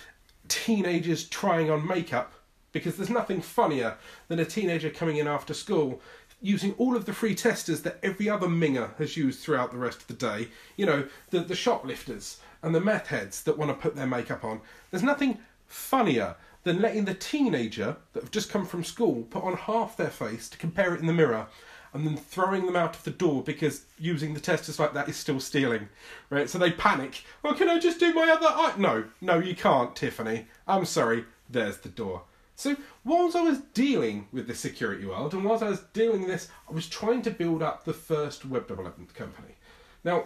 teenagers 0.48 1.28
trying 1.28 1.70
on 1.70 1.88
makeup, 1.88 2.34
because 2.72 2.96
there's 2.96 3.10
nothing 3.10 3.42
funnier 3.42 3.98
than 4.28 4.40
a 4.40 4.46
teenager 4.46 4.90
coming 4.90 5.18
in 5.18 5.28
after 5.28 5.54
school, 5.54 6.02
using 6.42 6.74
all 6.74 6.96
of 6.96 7.06
the 7.06 7.14
free 7.14 7.34
testers 7.34 7.82
that 7.82 7.98
every 8.04 8.30
other 8.30 8.48
minger 8.48 8.96
has 8.98 9.18
used 9.18 9.40
throughout 9.40 9.72
the 9.72 9.78
rest 9.78 10.02
of 10.02 10.08
the 10.08 10.14
day. 10.14 10.48
You 10.76 10.86
know, 10.86 11.08
the, 11.32 11.40
the 11.40 11.56
shoplifters 11.56 12.38
and 12.62 12.76
the 12.76 12.80
meth 12.80 13.08
heads 13.08 13.42
that 13.44 13.58
want 13.58 13.72
to 13.72 13.82
put 13.82 13.96
their 13.96 14.06
makeup 14.06 14.44
on. 14.44 14.62
There's 14.92 15.04
nothing 15.04 15.40
funnier 15.66 16.36
than 16.68 16.82
letting 16.82 17.06
the 17.06 17.14
teenager 17.14 17.96
that 18.14 18.24
have 18.24 18.32
just 18.32 18.50
come 18.50 18.66
from 18.66 18.84
school 18.84 19.24
put 19.30 19.44
on 19.44 19.56
half 19.56 19.96
their 19.96 20.10
face 20.10 20.50
to 20.50 20.58
compare 20.58 20.94
it 20.94 21.00
in 21.00 21.08
the 21.08 21.14
mirror 21.14 21.48
and 21.94 22.06
then 22.06 22.18
throwing 22.18 22.66
them 22.66 22.76
out 22.76 22.96
of 22.96 23.04
the 23.04 23.12
door 23.12 23.42
because 23.42 23.86
using 23.98 24.34
the 24.34 24.40
testers 24.40 24.78
like 24.78 24.94
that 24.94 25.08
is 25.08 25.16
still 25.16 25.40
stealing, 25.40 25.88
right? 26.30 26.50
So 26.50 26.58
they 26.58 26.72
panic. 26.72 27.24
Well, 27.42 27.54
can 27.54 27.70
I 27.70 27.80
just 27.80 28.00
do 28.00 28.14
my 28.14 28.30
other 28.30 28.48
eye? 28.48 28.74
No, 28.78 29.06
no, 29.22 29.40
you 29.40 29.56
can't, 29.56 29.96
Tiffany. 29.96 30.48
I'm 30.68 30.86
sorry. 30.86 31.26
There's 31.50 31.78
the 31.78 31.90
door. 31.90 32.24
So 32.56 32.76
whilst 33.06 33.38
I 33.38 33.42
was 33.42 33.60
dealing 33.74 34.28
with 34.34 34.48
the 34.48 34.56
security 34.56 35.06
world 35.06 35.34
and 35.34 35.46
whilst 35.46 35.64
I 35.64 35.70
was 35.70 35.84
doing 35.94 36.28
this, 36.28 36.50
I 36.70 36.74
was 36.74 36.90
trying 36.90 37.22
to 37.22 37.32
build 37.32 37.64
up 37.64 37.86
the 37.86 37.94
first 37.94 38.46
web 38.46 38.68
development 38.68 39.14
company. 39.14 39.56
Now, 40.04 40.26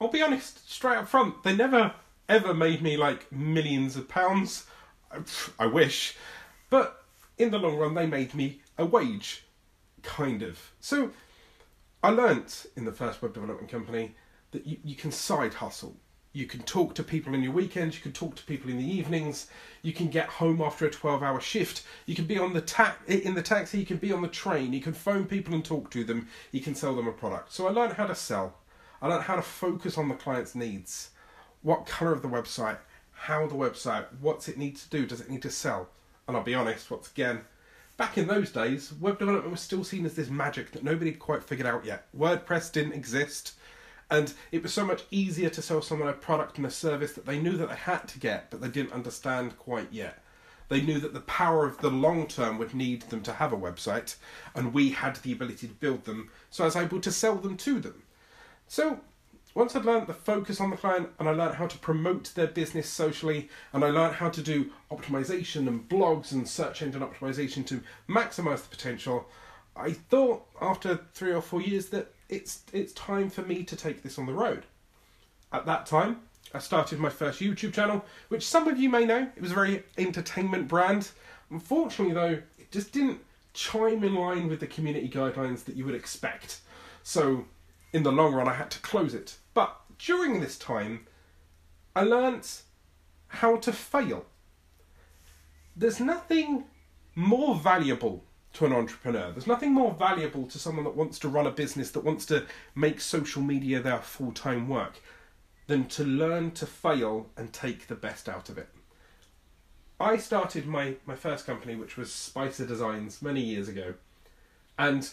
I'll 0.00 0.08
be 0.08 0.22
honest, 0.22 0.68
straight 0.70 0.96
up 0.96 1.06
front, 1.06 1.44
they 1.44 1.54
never 1.54 1.94
ever 2.28 2.54
made 2.54 2.80
me 2.80 2.96
like 2.96 3.30
millions 3.30 3.96
of 3.96 4.08
pounds. 4.08 4.66
I 5.58 5.66
wish. 5.66 6.16
But 6.68 7.04
in 7.38 7.50
the 7.50 7.58
long 7.58 7.76
run, 7.76 7.94
they 7.94 8.06
made 8.06 8.34
me 8.34 8.60
a 8.78 8.84
wage, 8.84 9.44
kind 10.02 10.42
of. 10.42 10.72
So 10.80 11.10
I 12.02 12.10
learnt 12.10 12.66
in 12.76 12.84
the 12.84 12.92
first 12.92 13.22
web 13.22 13.34
development 13.34 13.70
company 13.70 14.14
that 14.52 14.66
you, 14.66 14.78
you 14.84 14.94
can 14.94 15.12
side 15.12 15.54
hustle. 15.54 15.96
You 16.32 16.46
can 16.46 16.62
talk 16.62 16.94
to 16.94 17.02
people 17.02 17.34
in 17.34 17.42
your 17.42 17.52
weekends, 17.52 17.96
you 17.96 18.02
can 18.02 18.12
talk 18.12 18.36
to 18.36 18.44
people 18.44 18.70
in 18.70 18.78
the 18.78 18.88
evenings, 18.88 19.48
you 19.82 19.92
can 19.92 20.08
get 20.08 20.28
home 20.28 20.60
after 20.62 20.86
a 20.86 20.90
12 20.90 21.24
hour 21.24 21.40
shift, 21.40 21.82
you 22.06 22.14
can 22.14 22.24
be 22.24 22.38
on 22.38 22.52
the 22.52 22.60
ta- 22.60 22.96
in 23.08 23.34
the 23.34 23.42
taxi, 23.42 23.80
you 23.80 23.86
can 23.86 23.96
be 23.96 24.12
on 24.12 24.22
the 24.22 24.28
train, 24.28 24.72
you 24.72 24.80
can 24.80 24.92
phone 24.92 25.24
people 25.24 25.54
and 25.54 25.64
talk 25.64 25.90
to 25.90 26.04
them, 26.04 26.28
you 26.52 26.60
can 26.60 26.76
sell 26.76 26.94
them 26.94 27.08
a 27.08 27.12
product. 27.12 27.52
So 27.52 27.66
I 27.66 27.72
learned 27.72 27.94
how 27.94 28.06
to 28.06 28.14
sell. 28.14 28.54
I 29.02 29.08
learned 29.08 29.24
how 29.24 29.34
to 29.34 29.42
focus 29.42 29.98
on 29.98 30.08
the 30.08 30.14
client's 30.14 30.54
needs. 30.54 31.10
What 31.62 31.86
colour 31.86 32.12
of 32.12 32.22
the 32.22 32.28
website, 32.28 32.78
how 33.20 33.46
the 33.46 33.54
website, 33.54 34.06
what's 34.18 34.48
it 34.48 34.56
need 34.56 34.76
to 34.76 34.88
do, 34.88 35.04
does 35.04 35.20
it 35.20 35.28
need 35.28 35.42
to 35.42 35.50
sell? 35.50 35.90
And 36.26 36.34
I'll 36.34 36.42
be 36.42 36.54
honest, 36.54 36.90
once 36.90 37.10
again, 37.10 37.42
back 37.98 38.16
in 38.16 38.26
those 38.26 38.50
days, 38.50 38.94
web 38.94 39.18
development 39.18 39.50
was 39.50 39.60
still 39.60 39.84
seen 39.84 40.06
as 40.06 40.14
this 40.14 40.30
magic 40.30 40.72
that 40.72 40.82
nobody 40.82 41.10
had 41.10 41.20
quite 41.20 41.44
figured 41.44 41.66
out 41.66 41.84
yet. 41.84 42.06
WordPress 42.16 42.72
didn't 42.72 42.94
exist, 42.94 43.56
and 44.10 44.32
it 44.52 44.62
was 44.62 44.72
so 44.72 44.86
much 44.86 45.04
easier 45.10 45.50
to 45.50 45.60
sell 45.60 45.82
someone 45.82 46.08
a 46.08 46.14
product 46.14 46.56
and 46.56 46.66
a 46.66 46.70
service 46.70 47.12
that 47.12 47.26
they 47.26 47.38
knew 47.38 47.58
that 47.58 47.68
they 47.68 47.76
had 47.76 48.08
to 48.08 48.18
get, 48.18 48.50
but 48.50 48.62
they 48.62 48.68
didn't 48.68 48.94
understand 48.94 49.58
quite 49.58 49.88
yet. 49.92 50.22
They 50.70 50.80
knew 50.80 50.98
that 51.00 51.12
the 51.12 51.20
power 51.20 51.66
of 51.66 51.76
the 51.76 51.90
long 51.90 52.26
term 52.26 52.56
would 52.56 52.72
need 52.72 53.02
them 53.02 53.20
to 53.24 53.34
have 53.34 53.52
a 53.52 53.56
website, 53.58 54.16
and 54.54 54.72
we 54.72 54.92
had 54.92 55.16
the 55.16 55.32
ability 55.32 55.68
to 55.68 55.74
build 55.74 56.06
them, 56.06 56.30
so 56.48 56.64
I 56.64 56.68
was 56.68 56.76
able 56.76 57.00
to 57.02 57.12
sell 57.12 57.34
them 57.34 57.58
to 57.58 57.80
them. 57.80 58.02
So 58.66 59.00
once 59.54 59.74
I'd 59.74 59.84
learned 59.84 60.06
the 60.06 60.14
focus 60.14 60.60
on 60.60 60.70
the 60.70 60.76
client 60.76 61.10
and 61.18 61.28
I 61.28 61.32
learned 61.32 61.56
how 61.56 61.66
to 61.66 61.78
promote 61.78 62.32
their 62.34 62.46
business 62.46 62.88
socially 62.88 63.48
and 63.72 63.84
I 63.84 63.90
learned 63.90 64.16
how 64.16 64.30
to 64.30 64.42
do 64.42 64.70
optimization 64.90 65.66
and 65.66 65.88
blogs 65.88 66.32
and 66.32 66.48
search 66.48 66.82
engine 66.82 67.02
optimization 67.02 67.66
to 67.66 67.82
maximize 68.08 68.62
the 68.62 68.68
potential, 68.68 69.28
I 69.76 69.92
thought 69.92 70.46
after 70.60 71.00
three 71.14 71.32
or 71.32 71.42
four 71.42 71.60
years 71.60 71.88
that 71.88 72.12
it's 72.28 72.62
it's 72.72 72.92
time 72.92 73.30
for 73.30 73.42
me 73.42 73.64
to 73.64 73.76
take 73.76 74.02
this 74.02 74.18
on 74.18 74.26
the 74.26 74.32
road. 74.32 74.64
At 75.52 75.66
that 75.66 75.86
time, 75.86 76.20
I 76.54 76.58
started 76.58 77.00
my 77.00 77.10
first 77.10 77.40
YouTube 77.40 77.72
channel, 77.72 78.04
which 78.28 78.46
some 78.46 78.68
of 78.68 78.78
you 78.78 78.88
may 78.88 79.04
know. 79.04 79.28
It 79.36 79.42
was 79.42 79.52
a 79.52 79.54
very 79.54 79.82
entertainment 79.98 80.68
brand. 80.68 81.10
Unfortunately, 81.50 82.14
though, 82.14 82.42
it 82.58 82.70
just 82.70 82.92
didn't 82.92 83.20
chime 83.52 84.04
in 84.04 84.14
line 84.14 84.48
with 84.48 84.60
the 84.60 84.66
community 84.66 85.08
guidelines 85.08 85.64
that 85.64 85.76
you 85.76 85.84
would 85.84 85.94
expect. 85.94 86.60
So 87.02 87.46
in 87.92 88.02
the 88.02 88.12
long 88.12 88.34
run, 88.34 88.48
I 88.48 88.54
had 88.54 88.70
to 88.72 88.80
close 88.80 89.14
it. 89.14 89.38
But 89.54 89.76
during 89.98 90.40
this 90.40 90.58
time, 90.58 91.06
I 91.94 92.02
learnt 92.02 92.62
how 93.28 93.56
to 93.56 93.72
fail. 93.72 94.26
There's 95.76 96.00
nothing 96.00 96.64
more 97.14 97.54
valuable 97.54 98.24
to 98.54 98.66
an 98.66 98.72
entrepreneur. 98.72 99.30
There's 99.30 99.46
nothing 99.46 99.72
more 99.72 99.92
valuable 99.92 100.46
to 100.46 100.58
someone 100.58 100.84
that 100.84 100.96
wants 100.96 101.18
to 101.20 101.28
run 101.28 101.46
a 101.46 101.50
business, 101.50 101.90
that 101.92 102.04
wants 102.04 102.26
to 102.26 102.46
make 102.74 103.00
social 103.00 103.42
media 103.42 103.80
their 103.80 104.00
full 104.00 104.32
time 104.32 104.68
work, 104.68 105.00
than 105.66 105.86
to 105.86 106.04
learn 106.04 106.50
to 106.52 106.66
fail 106.66 107.30
and 107.36 107.52
take 107.52 107.86
the 107.86 107.94
best 107.94 108.28
out 108.28 108.48
of 108.48 108.58
it. 108.58 108.68
I 110.00 110.16
started 110.16 110.66
my, 110.66 110.96
my 111.06 111.14
first 111.14 111.46
company, 111.46 111.76
which 111.76 111.96
was 111.96 112.12
Spicer 112.12 112.66
Designs, 112.66 113.20
many 113.20 113.42
years 113.42 113.68
ago, 113.68 113.94
and 114.78 115.12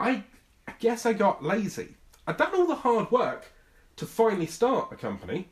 I 0.00 0.24
I 0.72 0.74
guess 0.78 1.04
I 1.04 1.12
got 1.12 1.44
lazy. 1.44 1.96
I'd 2.26 2.38
done 2.38 2.54
all 2.54 2.66
the 2.66 2.76
hard 2.76 3.10
work 3.10 3.52
to 3.96 4.06
finally 4.06 4.46
start 4.46 4.90
a 4.90 4.96
company, 4.96 5.50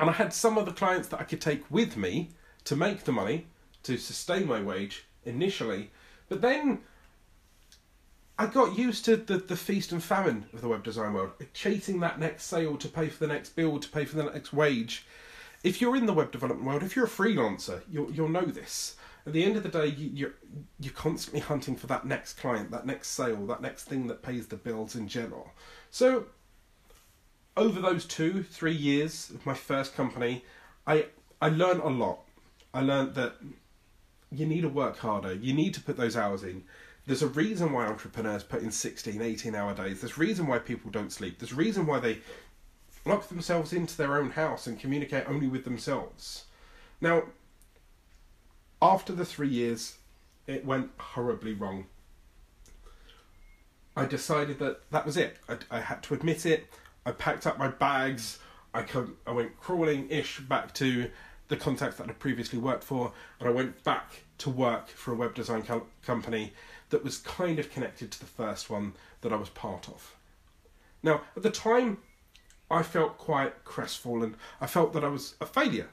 and 0.00 0.10
I 0.10 0.12
had 0.12 0.32
some 0.32 0.58
of 0.58 0.66
the 0.66 0.72
clients 0.72 1.06
that 1.08 1.20
I 1.20 1.24
could 1.24 1.40
take 1.40 1.70
with 1.70 1.96
me 1.96 2.30
to 2.64 2.74
make 2.74 3.04
the 3.04 3.12
money 3.12 3.46
to 3.84 3.96
sustain 3.96 4.48
my 4.48 4.60
wage 4.60 5.04
initially, 5.24 5.92
but 6.28 6.40
then 6.40 6.80
I 8.36 8.46
got 8.46 8.76
used 8.76 9.04
to 9.04 9.16
the, 9.16 9.36
the 9.36 9.56
feast 9.56 9.92
and 9.92 10.02
famine 10.02 10.46
of 10.52 10.60
the 10.60 10.68
web 10.68 10.82
design 10.82 11.12
world, 11.12 11.30
chasing 11.52 12.00
that 12.00 12.18
next 12.18 12.46
sale 12.46 12.76
to 12.78 12.88
pay 12.88 13.06
for 13.08 13.24
the 13.24 13.32
next 13.32 13.50
bill, 13.50 13.78
to 13.78 13.88
pay 13.88 14.04
for 14.04 14.16
the 14.16 14.24
next 14.24 14.52
wage. 14.52 15.06
If 15.62 15.80
you're 15.80 15.94
in 15.94 16.06
the 16.06 16.12
web 16.12 16.32
development 16.32 16.66
world, 16.66 16.82
if 16.82 16.96
you're 16.96 17.04
a 17.04 17.08
freelancer, 17.08 17.82
you'll, 17.88 18.10
you'll 18.10 18.28
know 18.28 18.44
this 18.44 18.96
at 19.26 19.32
the 19.32 19.44
end 19.44 19.56
of 19.56 19.62
the 19.62 19.68
day, 19.68 19.86
you, 19.86 20.10
you're 20.12 20.34
you're 20.78 20.92
constantly 20.92 21.40
hunting 21.40 21.76
for 21.76 21.86
that 21.86 22.04
next 22.04 22.34
client, 22.34 22.70
that 22.70 22.86
next 22.86 23.08
sale, 23.08 23.46
that 23.46 23.62
next 23.62 23.84
thing 23.84 24.06
that 24.08 24.22
pays 24.22 24.48
the 24.48 24.56
bills 24.56 24.94
in 24.94 25.08
general. 25.08 25.50
So, 25.90 26.26
over 27.56 27.80
those 27.80 28.04
two, 28.04 28.42
three 28.42 28.74
years 28.74 29.30
of 29.30 29.46
my 29.46 29.54
first 29.54 29.94
company, 29.94 30.44
I 30.86 31.06
I 31.40 31.48
learned 31.48 31.80
a 31.80 31.88
lot. 31.88 32.20
I 32.74 32.82
learned 32.82 33.14
that 33.14 33.36
you 34.30 34.46
need 34.46 34.62
to 34.62 34.68
work 34.68 34.98
harder. 34.98 35.32
You 35.32 35.54
need 35.54 35.74
to 35.74 35.80
put 35.80 35.96
those 35.96 36.16
hours 36.16 36.42
in. 36.42 36.64
There's 37.06 37.22
a 37.22 37.28
reason 37.28 37.72
why 37.72 37.86
entrepreneurs 37.86 38.42
put 38.42 38.62
in 38.62 38.70
16, 38.70 39.20
18 39.20 39.54
hour 39.54 39.74
days. 39.74 40.00
There's 40.00 40.16
a 40.16 40.20
reason 40.20 40.46
why 40.46 40.58
people 40.58 40.90
don't 40.90 41.12
sleep. 41.12 41.38
There's 41.38 41.52
a 41.52 41.56
reason 41.56 41.86
why 41.86 42.00
they 42.00 42.18
lock 43.04 43.28
themselves 43.28 43.72
into 43.72 43.96
their 43.96 44.16
own 44.16 44.30
house 44.30 44.66
and 44.66 44.80
communicate 44.80 45.28
only 45.28 45.46
with 45.46 45.64
themselves. 45.64 46.46
Now, 47.00 47.24
after 48.84 49.14
the 49.14 49.24
three 49.24 49.48
years, 49.48 49.96
it 50.46 50.66
went 50.66 50.90
horribly 50.98 51.54
wrong. 51.54 51.86
I 53.96 54.04
decided 54.04 54.58
that 54.58 54.90
that 54.90 55.06
was 55.06 55.16
it. 55.16 55.38
I, 55.48 55.56
I 55.70 55.80
had 55.80 56.02
to 56.04 56.14
admit 56.14 56.44
it. 56.44 56.66
I 57.06 57.12
packed 57.12 57.46
up 57.46 57.58
my 57.58 57.68
bags. 57.68 58.38
I, 58.74 58.82
come, 58.82 59.16
I 59.26 59.30
went 59.30 59.58
crawling 59.58 60.10
ish 60.10 60.40
back 60.40 60.74
to 60.74 61.10
the 61.48 61.56
contacts 61.56 61.96
that 61.96 62.10
I'd 62.10 62.18
previously 62.18 62.58
worked 62.58 62.84
for, 62.84 63.12
and 63.40 63.48
I 63.48 63.52
went 63.52 63.82
back 63.84 64.24
to 64.38 64.50
work 64.50 64.88
for 64.88 65.12
a 65.12 65.16
web 65.16 65.34
design 65.34 65.62
co- 65.62 65.86
company 66.04 66.52
that 66.90 67.02
was 67.02 67.18
kind 67.18 67.58
of 67.58 67.70
connected 67.70 68.10
to 68.12 68.20
the 68.20 68.26
first 68.26 68.68
one 68.68 68.92
that 69.22 69.32
I 69.32 69.36
was 69.36 69.48
part 69.48 69.88
of. 69.88 70.14
Now, 71.02 71.22
at 71.36 71.42
the 71.42 71.50
time, 71.50 71.98
I 72.70 72.82
felt 72.82 73.16
quite 73.16 73.64
crestfallen. 73.64 74.36
I 74.60 74.66
felt 74.66 74.92
that 74.92 75.04
I 75.04 75.08
was 75.08 75.36
a 75.40 75.46
failure. 75.46 75.88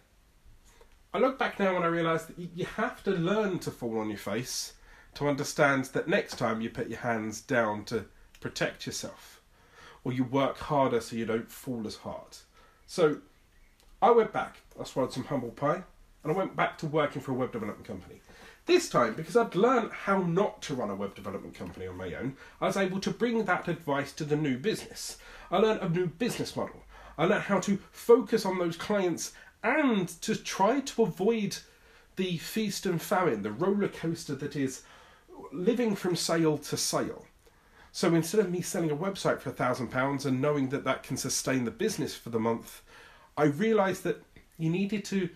Look 1.22 1.38
back 1.38 1.60
now 1.60 1.76
and 1.76 1.86
I 1.86 1.88
realise 1.88 2.24
that 2.24 2.40
you 2.40 2.66
have 2.66 3.04
to 3.04 3.12
learn 3.12 3.60
to 3.60 3.70
fall 3.70 4.00
on 4.00 4.10
your 4.10 4.18
face 4.18 4.74
to 5.14 5.28
understand 5.28 5.86
that 5.86 6.08
next 6.08 6.40
time 6.40 6.62
you 6.62 6.70
put 6.72 6.90
your 6.90 6.98
hands 6.98 7.42
down 7.42 7.86
to 7.86 8.06
protect 8.40 8.88
yourself, 8.88 9.40
or 10.04 10.14
you 10.14 10.24
work 10.24 10.58
harder 10.58 11.00
so 11.00 11.16
you 11.16 11.28
don't 11.28 11.52
fall 11.52 11.86
as 11.86 11.98
hard. 11.98 12.38
So 12.88 13.18
I 14.02 14.10
went 14.10 14.34
back, 14.34 14.62
I 14.80 14.84
swallowed 14.84 15.14
some 15.14 15.26
humble 15.26 15.52
pie, 15.52 15.84
and 16.24 16.34
I 16.34 16.36
went 16.36 16.56
back 16.56 16.80
to 16.80 16.88
working 16.88 17.22
for 17.22 17.34
a 17.34 17.36
web 17.36 17.52
development 17.52 17.86
company. 17.86 18.20
This 18.66 18.90
time, 18.90 19.14
because 19.14 19.38
I'd 19.38 19.54
learned 19.54 19.92
how 19.92 20.24
not 20.24 20.64
to 20.64 20.74
run 20.74 20.90
a 20.90 20.96
web 20.96 21.14
development 21.14 21.54
company 21.54 21.86
on 21.86 21.98
my 21.98 22.16
own, 22.16 22.36
I 22.60 22.66
was 22.66 22.78
able 22.78 23.00
to 23.00 23.12
bring 23.12 23.46
that 23.46 23.68
advice 23.68 24.12
to 24.14 24.24
the 24.24 24.36
new 24.36 24.58
business. 24.58 25.20
I 25.52 25.58
learned 25.58 25.82
a 25.82 25.90
new 25.90 26.08
business 26.08 26.56
model. 26.56 26.82
I 27.16 27.26
learned 27.26 27.44
how 27.44 27.60
to 27.60 27.78
focus 27.92 28.44
on 28.44 28.58
those 28.58 28.76
clients 28.76 29.34
and 29.64 30.08
to 30.22 30.36
try 30.36 30.80
to 30.80 31.04
avoid 31.04 31.58
the 32.16 32.38
feast 32.38 32.86
and 32.86 33.02
famine, 33.02 33.42
the 33.42 33.52
roller 33.52 33.88
coaster 33.88 34.36
that 34.36 34.56
is 34.56 34.84
living 35.52 35.96
from 35.96 36.16
sale 36.16 36.58
to 36.58 36.78
sale. 36.78 37.26
So 37.92 38.14
instead 38.16 38.40
of 38.40 38.52
me 38.52 38.62
selling 38.62 38.92
a 38.92 38.96
website 38.96 39.40
for 39.40 39.50
a 39.50 39.54
thousand 39.54 39.90
pounds 39.90 40.26
and 40.26 40.42
knowing 40.42 40.70
that 40.70 40.86
that 40.86 41.04
can 41.04 41.18
sustain 41.18 41.66
the 41.66 41.72
business 41.72 42.16
for 42.16 42.30
the 42.30 42.40
month, 42.40 42.82
I 43.38 43.46
realised 43.46 44.04
that 44.04 44.24
you 44.58 44.70
needed 44.70 45.04
to 45.06 45.30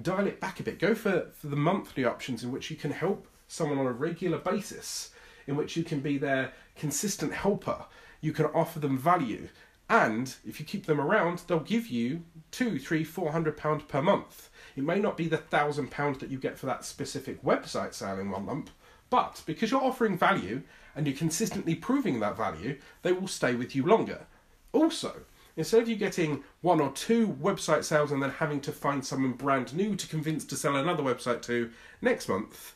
dial 0.00 0.26
it 0.26 0.40
back 0.40 0.60
a 0.60 0.62
bit. 0.62 0.78
Go 0.78 0.94
for, 0.94 1.30
for 1.32 1.46
the 1.46 1.56
monthly 1.56 2.04
options 2.04 2.44
in 2.44 2.52
which 2.52 2.70
you 2.70 2.76
can 2.76 2.90
help 2.90 3.26
someone 3.48 3.78
on 3.78 3.86
a 3.86 3.92
regular 3.92 4.38
basis, 4.38 5.10
in 5.46 5.56
which 5.56 5.76
you 5.76 5.84
can 5.84 6.00
be 6.00 6.18
their 6.18 6.52
consistent 6.76 7.32
helper. 7.32 7.84
You 8.20 8.32
can 8.32 8.46
offer 8.46 8.78
them 8.78 8.98
value 8.98 9.48
and 9.92 10.34
if 10.46 10.58
you 10.58 10.64
keep 10.64 10.86
them 10.86 10.98
around, 10.98 11.42
they'll 11.46 11.60
give 11.60 11.88
you 11.88 12.22
two, 12.52 12.78
three, 12.78 13.02
four 13.02 13.32
hundred 13.32 13.56
pounds 13.56 13.82
per 13.88 14.00
month. 14.00 14.48
It 14.76 14.84
may 14.84 15.00
not 15.00 15.16
be 15.16 15.26
the 15.26 15.38
thousand 15.38 15.90
pounds 15.90 16.18
that 16.18 16.30
you 16.30 16.38
get 16.38 16.56
for 16.56 16.66
that 16.66 16.84
specific 16.84 17.42
website 17.42 17.94
sale 17.94 18.20
in 18.20 18.30
one 18.30 18.46
lump, 18.46 18.70
But 19.12 19.42
because 19.44 19.70
you're 19.70 19.84
offering 19.84 20.16
value 20.16 20.62
and 20.96 21.06
you're 21.06 21.14
consistently 21.14 21.74
proving 21.74 22.20
that 22.20 22.36
value, 22.36 22.78
they 23.02 23.12
will 23.12 23.28
stay 23.28 23.54
with 23.54 23.76
you 23.76 23.84
longer. 23.84 24.26
Also, 24.72 25.12
instead 25.54 25.82
of 25.82 25.88
you 25.88 25.96
getting 25.96 26.42
one 26.62 26.80
or 26.80 26.90
two 26.92 27.28
website 27.28 27.84
sales 27.84 28.10
and 28.10 28.22
then 28.22 28.30
having 28.30 28.58
to 28.62 28.72
find 28.72 29.04
someone 29.04 29.32
brand 29.32 29.74
new 29.74 29.96
to 29.96 30.08
convince 30.08 30.46
to 30.46 30.56
sell 30.56 30.76
another 30.76 31.02
website 31.02 31.42
to 31.42 31.70
next 32.00 32.26
month, 32.26 32.74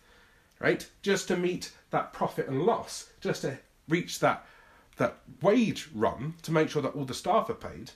right? 0.60 0.86
Just 1.00 1.26
to 1.28 1.38
meet 1.38 1.72
that 1.90 2.12
profit 2.12 2.48
and 2.48 2.62
loss, 2.64 3.10
just 3.22 3.40
to 3.40 3.58
reach 3.88 4.20
that 4.20 4.44
that 4.98 5.18
wage 5.40 5.88
run 5.94 6.34
to 6.42 6.52
make 6.52 6.68
sure 6.68 6.82
that 6.82 6.94
all 6.94 7.04
the 7.04 7.14
staff 7.14 7.48
are 7.48 7.54
paid. 7.54 7.92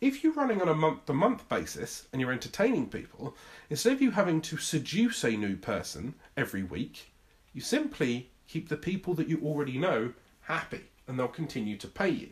If 0.00 0.22
you're 0.22 0.32
running 0.32 0.62
on 0.62 0.68
a 0.68 0.74
month 0.74 1.06
to 1.06 1.12
month 1.12 1.48
basis 1.48 2.06
and 2.12 2.20
you're 2.20 2.30
entertaining 2.30 2.88
people, 2.88 3.36
instead 3.68 3.94
of 3.94 4.00
you 4.00 4.12
having 4.12 4.40
to 4.42 4.56
seduce 4.56 5.24
a 5.24 5.32
new 5.32 5.56
person 5.56 6.14
every 6.36 6.62
week, 6.62 7.10
you 7.52 7.60
simply 7.60 8.30
keep 8.46 8.68
the 8.68 8.76
people 8.76 9.14
that 9.14 9.28
you 9.28 9.40
already 9.42 9.76
know 9.76 10.12
happy 10.42 10.82
and 11.08 11.18
they'll 11.18 11.26
continue 11.26 11.76
to 11.78 11.88
pay 11.88 12.10
you. 12.10 12.28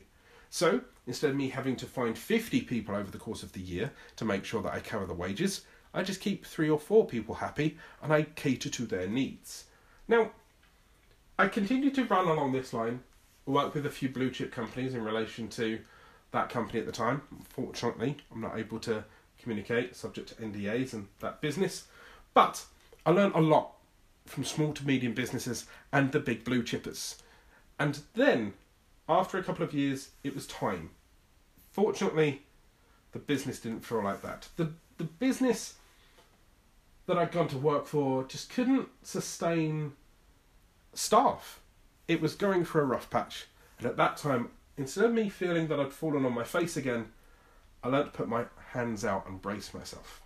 So 0.48 0.82
instead 1.08 1.30
of 1.30 1.36
me 1.36 1.48
having 1.48 1.74
to 1.76 1.86
find 1.86 2.16
50 2.16 2.60
people 2.62 2.94
over 2.94 3.10
the 3.10 3.18
course 3.18 3.42
of 3.42 3.52
the 3.52 3.60
year 3.60 3.90
to 4.14 4.24
make 4.24 4.44
sure 4.44 4.62
that 4.62 4.72
I 4.72 4.78
cover 4.78 5.06
the 5.06 5.12
wages, 5.12 5.62
I 5.92 6.04
just 6.04 6.20
keep 6.20 6.46
three 6.46 6.70
or 6.70 6.78
four 6.78 7.04
people 7.04 7.34
happy 7.34 7.78
and 8.00 8.12
I 8.12 8.22
cater 8.22 8.70
to 8.70 8.86
their 8.86 9.08
needs. 9.08 9.64
Now, 10.06 10.30
I 11.36 11.48
continue 11.48 11.90
to 11.90 12.04
run 12.04 12.28
along 12.28 12.52
this 12.52 12.72
line, 12.72 13.00
work 13.44 13.74
with 13.74 13.86
a 13.86 13.90
few 13.90 14.08
blue 14.08 14.30
chip 14.30 14.52
companies 14.52 14.94
in 14.94 15.02
relation 15.02 15.48
to 15.48 15.80
that 16.36 16.50
company 16.50 16.78
at 16.78 16.86
the 16.86 16.92
time. 16.92 17.22
Unfortunately, 17.30 18.16
I'm 18.32 18.40
not 18.40 18.58
able 18.58 18.78
to 18.80 19.04
communicate, 19.40 19.96
subject 19.96 20.28
to 20.28 20.34
NDAs 20.36 20.92
and 20.92 21.08
that 21.20 21.40
business. 21.40 21.84
But 22.34 22.64
I 23.04 23.10
learned 23.10 23.34
a 23.34 23.40
lot 23.40 23.72
from 24.26 24.44
small 24.44 24.72
to 24.74 24.86
medium 24.86 25.14
businesses 25.14 25.66
and 25.92 26.12
the 26.12 26.20
big 26.20 26.44
blue 26.44 26.62
chippers. 26.62 27.16
And 27.78 28.00
then, 28.14 28.54
after 29.08 29.38
a 29.38 29.42
couple 29.42 29.64
of 29.64 29.74
years, 29.74 30.10
it 30.24 30.34
was 30.34 30.46
time. 30.46 30.90
Fortunately, 31.72 32.42
the 33.12 33.18
business 33.18 33.60
didn't 33.60 33.84
feel 33.84 34.02
like 34.02 34.22
that. 34.22 34.48
The, 34.56 34.72
the 34.98 35.04
business 35.04 35.74
that 37.06 37.18
I'd 37.18 37.32
gone 37.32 37.48
to 37.48 37.58
work 37.58 37.86
for 37.86 38.24
just 38.24 38.50
couldn't 38.50 38.88
sustain 39.02 39.92
staff. 40.92 41.60
It 42.08 42.20
was 42.20 42.34
going 42.34 42.64
for 42.64 42.80
a 42.80 42.84
rough 42.84 43.10
patch. 43.10 43.46
And 43.78 43.86
at 43.86 43.96
that 43.96 44.16
time, 44.16 44.50
instead 44.76 45.04
of 45.04 45.12
me 45.12 45.28
feeling 45.28 45.68
that 45.68 45.80
I'd 45.80 45.92
fallen 45.92 46.24
on 46.24 46.34
my 46.34 46.44
face 46.44 46.76
again, 46.76 47.06
I 47.82 47.88
learned 47.88 48.06
to 48.06 48.18
put 48.18 48.28
my 48.28 48.46
hands 48.72 49.04
out 49.04 49.28
and 49.28 49.40
brace 49.40 49.72
myself. 49.72 50.22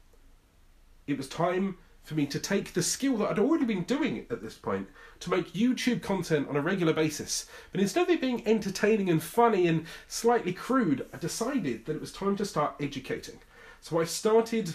It 1.07 1.17
was 1.17 1.29
time 1.29 1.77
for 2.03 2.15
me 2.15 2.27
to 2.27 2.39
take 2.39 2.73
the 2.73 2.83
skill 2.83 3.17
that 3.19 3.31
I'd 3.31 3.39
already 3.39 3.65
been 3.65 3.85
doing 3.85 4.27
at 4.31 4.43
this 4.43 4.55
point 4.55 4.89
to 5.21 5.31
make 5.31 5.53
YouTube 5.53 6.03
content 6.03 6.49
on 6.49 6.57
a 6.57 6.61
regular 6.61 6.93
basis. 6.93 7.47
But 7.73 7.81
instead 7.81 8.05
of 8.05 8.11
it 8.11 8.21
being 8.21 8.47
entertaining 8.47 9.11
and 9.11 9.23
funny 9.23 9.67
and 9.67 9.87
slightly 10.09 10.53
crude, 10.53 11.07
I 11.13 11.19
decided 11.19 11.85
that 11.85 11.97
it 11.97 12.01
was 12.01 12.13
time 12.13 12.37
to 12.37 12.45
start 12.45 12.75
educating. 12.81 13.39
So 13.81 14.01
I 14.01 14.05
started 14.05 14.75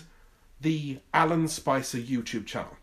the 0.62 1.00
Alan 1.14 1.48
Spicer 1.48 1.98
YouTube 1.98 2.46
channel, 2.46 2.78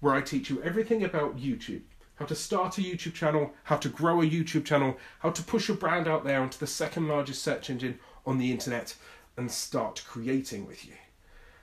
where 0.00 0.14
I 0.14 0.22
teach 0.22 0.50
you 0.50 0.62
everything 0.62 1.04
about 1.04 1.38
YouTube 1.38 1.82
how 2.16 2.26
to 2.26 2.34
start 2.34 2.78
a 2.78 2.80
YouTube 2.80 3.14
channel, 3.14 3.52
how 3.64 3.76
to 3.76 3.88
grow 3.88 4.22
a 4.22 4.26
YouTube 4.26 4.64
channel, 4.64 4.96
how 5.20 5.30
to 5.30 5.42
push 5.42 5.68
your 5.68 5.76
brand 5.76 6.06
out 6.06 6.24
there 6.24 6.40
onto 6.40 6.58
the 6.58 6.66
second 6.66 7.08
largest 7.08 7.42
search 7.42 7.70
engine 7.70 7.98
on 8.24 8.38
the 8.38 8.50
internet 8.52 8.94
and 9.36 9.50
start 9.50 10.04
creating 10.06 10.66
with 10.66 10.86
you. 10.86 10.94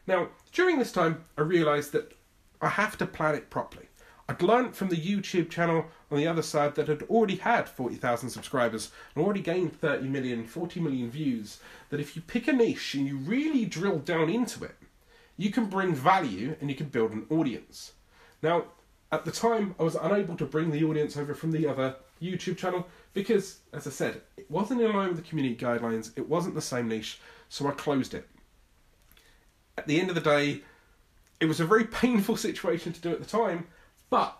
Now, 0.07 0.29
during 0.51 0.77
this 0.77 0.91
time, 0.91 1.25
I 1.37 1.41
realised 1.41 1.93
that 1.93 2.13
I 2.61 2.69
have 2.69 2.97
to 2.97 3.05
plan 3.05 3.35
it 3.35 3.49
properly. 3.49 3.87
I'd 4.27 4.41
learned 4.41 4.75
from 4.75 4.89
the 4.89 4.95
YouTube 4.95 5.49
channel 5.49 5.85
on 6.09 6.17
the 6.17 6.27
other 6.27 6.41
side 6.41 6.75
that 6.75 6.87
had 6.87 7.03
already 7.03 7.35
had 7.35 7.67
40,000 7.67 8.29
subscribers 8.29 8.91
and 9.15 9.23
already 9.23 9.41
gained 9.41 9.79
30 9.79 10.07
million, 10.07 10.45
40 10.45 10.79
million 10.79 11.09
views, 11.09 11.59
that 11.89 11.99
if 11.99 12.15
you 12.15 12.21
pick 12.21 12.47
a 12.47 12.53
niche 12.53 12.93
and 12.93 13.07
you 13.07 13.17
really 13.17 13.65
drill 13.65 13.99
down 13.99 14.29
into 14.29 14.63
it, 14.63 14.75
you 15.37 15.51
can 15.51 15.65
bring 15.65 15.93
value 15.93 16.55
and 16.61 16.69
you 16.69 16.75
can 16.75 16.87
build 16.87 17.11
an 17.11 17.25
audience. 17.29 17.93
Now, 18.41 18.65
at 19.11 19.25
the 19.25 19.31
time, 19.31 19.75
I 19.79 19.83
was 19.83 19.95
unable 19.95 20.37
to 20.37 20.45
bring 20.45 20.71
the 20.71 20.83
audience 20.83 21.17
over 21.17 21.33
from 21.33 21.51
the 21.51 21.67
other 21.67 21.95
YouTube 22.21 22.57
channel 22.57 22.87
because, 23.13 23.59
as 23.73 23.85
I 23.85 23.89
said, 23.89 24.21
it 24.37 24.49
wasn't 24.49 24.81
in 24.81 24.93
line 24.93 25.09
with 25.09 25.17
the 25.17 25.29
community 25.29 25.55
guidelines, 25.55 26.11
it 26.15 26.29
wasn't 26.29 26.55
the 26.55 26.61
same 26.61 26.87
niche, 26.87 27.19
so 27.49 27.67
I 27.67 27.71
closed 27.71 28.13
it. 28.13 28.27
At 29.77 29.87
the 29.87 29.99
end 29.99 30.09
of 30.09 30.15
the 30.15 30.21
day, 30.21 30.61
it 31.39 31.45
was 31.45 31.59
a 31.59 31.65
very 31.65 31.83
painful 32.01 32.37
situation 32.37 32.93
to 32.93 33.01
do 33.01 33.11
at 33.11 33.19
the 33.19 33.25
time, 33.25 33.67
but 34.09 34.37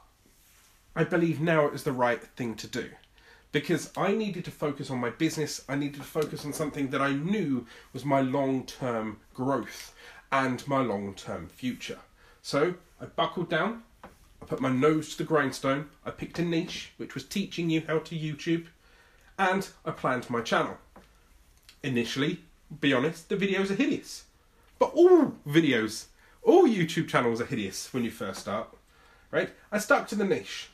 I 0.95 1.03
believe 1.03 1.41
now 1.41 1.67
it 1.67 1.73
is 1.73 1.84
the 1.84 1.91
right 1.91 2.21
thing 2.21 2.55
to 2.55 2.67
do 2.67 2.89
because 3.51 3.91
I 3.97 4.13
needed 4.13 4.45
to 4.45 4.51
focus 4.51 4.89
on 4.89 4.99
my 4.99 5.10
business. 5.10 5.63
I 5.67 5.75
needed 5.75 5.95
to 5.95 6.07
focus 6.07 6.45
on 6.45 6.53
something 6.53 6.89
that 6.89 7.01
I 7.01 7.13
knew 7.13 7.65
was 7.93 8.05
my 8.05 8.21
long 8.21 8.65
term 8.65 9.19
growth 9.34 9.93
and 10.31 10.65
my 10.67 10.81
long 10.81 11.13
term 11.13 11.47
future. 11.47 11.99
So 12.41 12.75
I 12.99 13.05
buckled 13.05 13.49
down, 13.49 13.84
I 14.41 14.45
put 14.45 14.60
my 14.60 14.69
nose 14.69 15.12
to 15.12 15.17
the 15.19 15.23
grindstone, 15.23 15.89
I 16.06 16.12
picked 16.12 16.39
a 16.39 16.43
niche, 16.43 16.91
which 16.97 17.13
was 17.13 17.23
teaching 17.23 17.69
you 17.69 17.84
how 17.88 17.99
to 17.99 18.15
YouTube, 18.15 18.67
and 19.38 19.69
I 19.86 19.91
planned 19.91 20.30
my 20.30 20.41
channel. 20.41 20.77
Initially, 21.84 22.41
be 22.80 22.93
honest, 22.93 23.30
the 23.30 23.38
videos 23.38 23.69
are 23.69 23.75
hideous. 23.75 24.25
But 24.80 24.93
all 24.93 25.36
videos, 25.47 26.06
all 26.41 26.67
YouTube 26.67 27.08
channels 27.08 27.39
are 27.39 27.45
hideous 27.45 27.93
when 27.93 28.04
you 28.04 28.12
first 28.12 28.41
start, 28.41 28.69
right? 29.30 29.51
I 29.71 29.77
stuck 29.77 30.08
to 30.08 30.15
the 30.15 30.25
niche. 30.25 30.69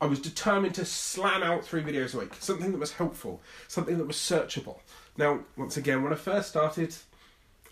I 0.00 0.06
was 0.06 0.20
determined 0.20 0.74
to 0.74 0.84
slam 0.84 1.42
out 1.42 1.64
three 1.64 1.82
videos 1.82 2.14
a 2.14 2.18
week, 2.18 2.34
something 2.38 2.72
that 2.72 2.78
was 2.78 2.92
helpful, 2.92 3.40
something 3.66 3.96
that 3.96 4.06
was 4.06 4.16
searchable. 4.16 4.80
Now, 5.16 5.40
once 5.56 5.76
again, 5.76 6.02
when 6.02 6.12
I 6.12 6.16
first 6.16 6.48
started, 6.48 6.94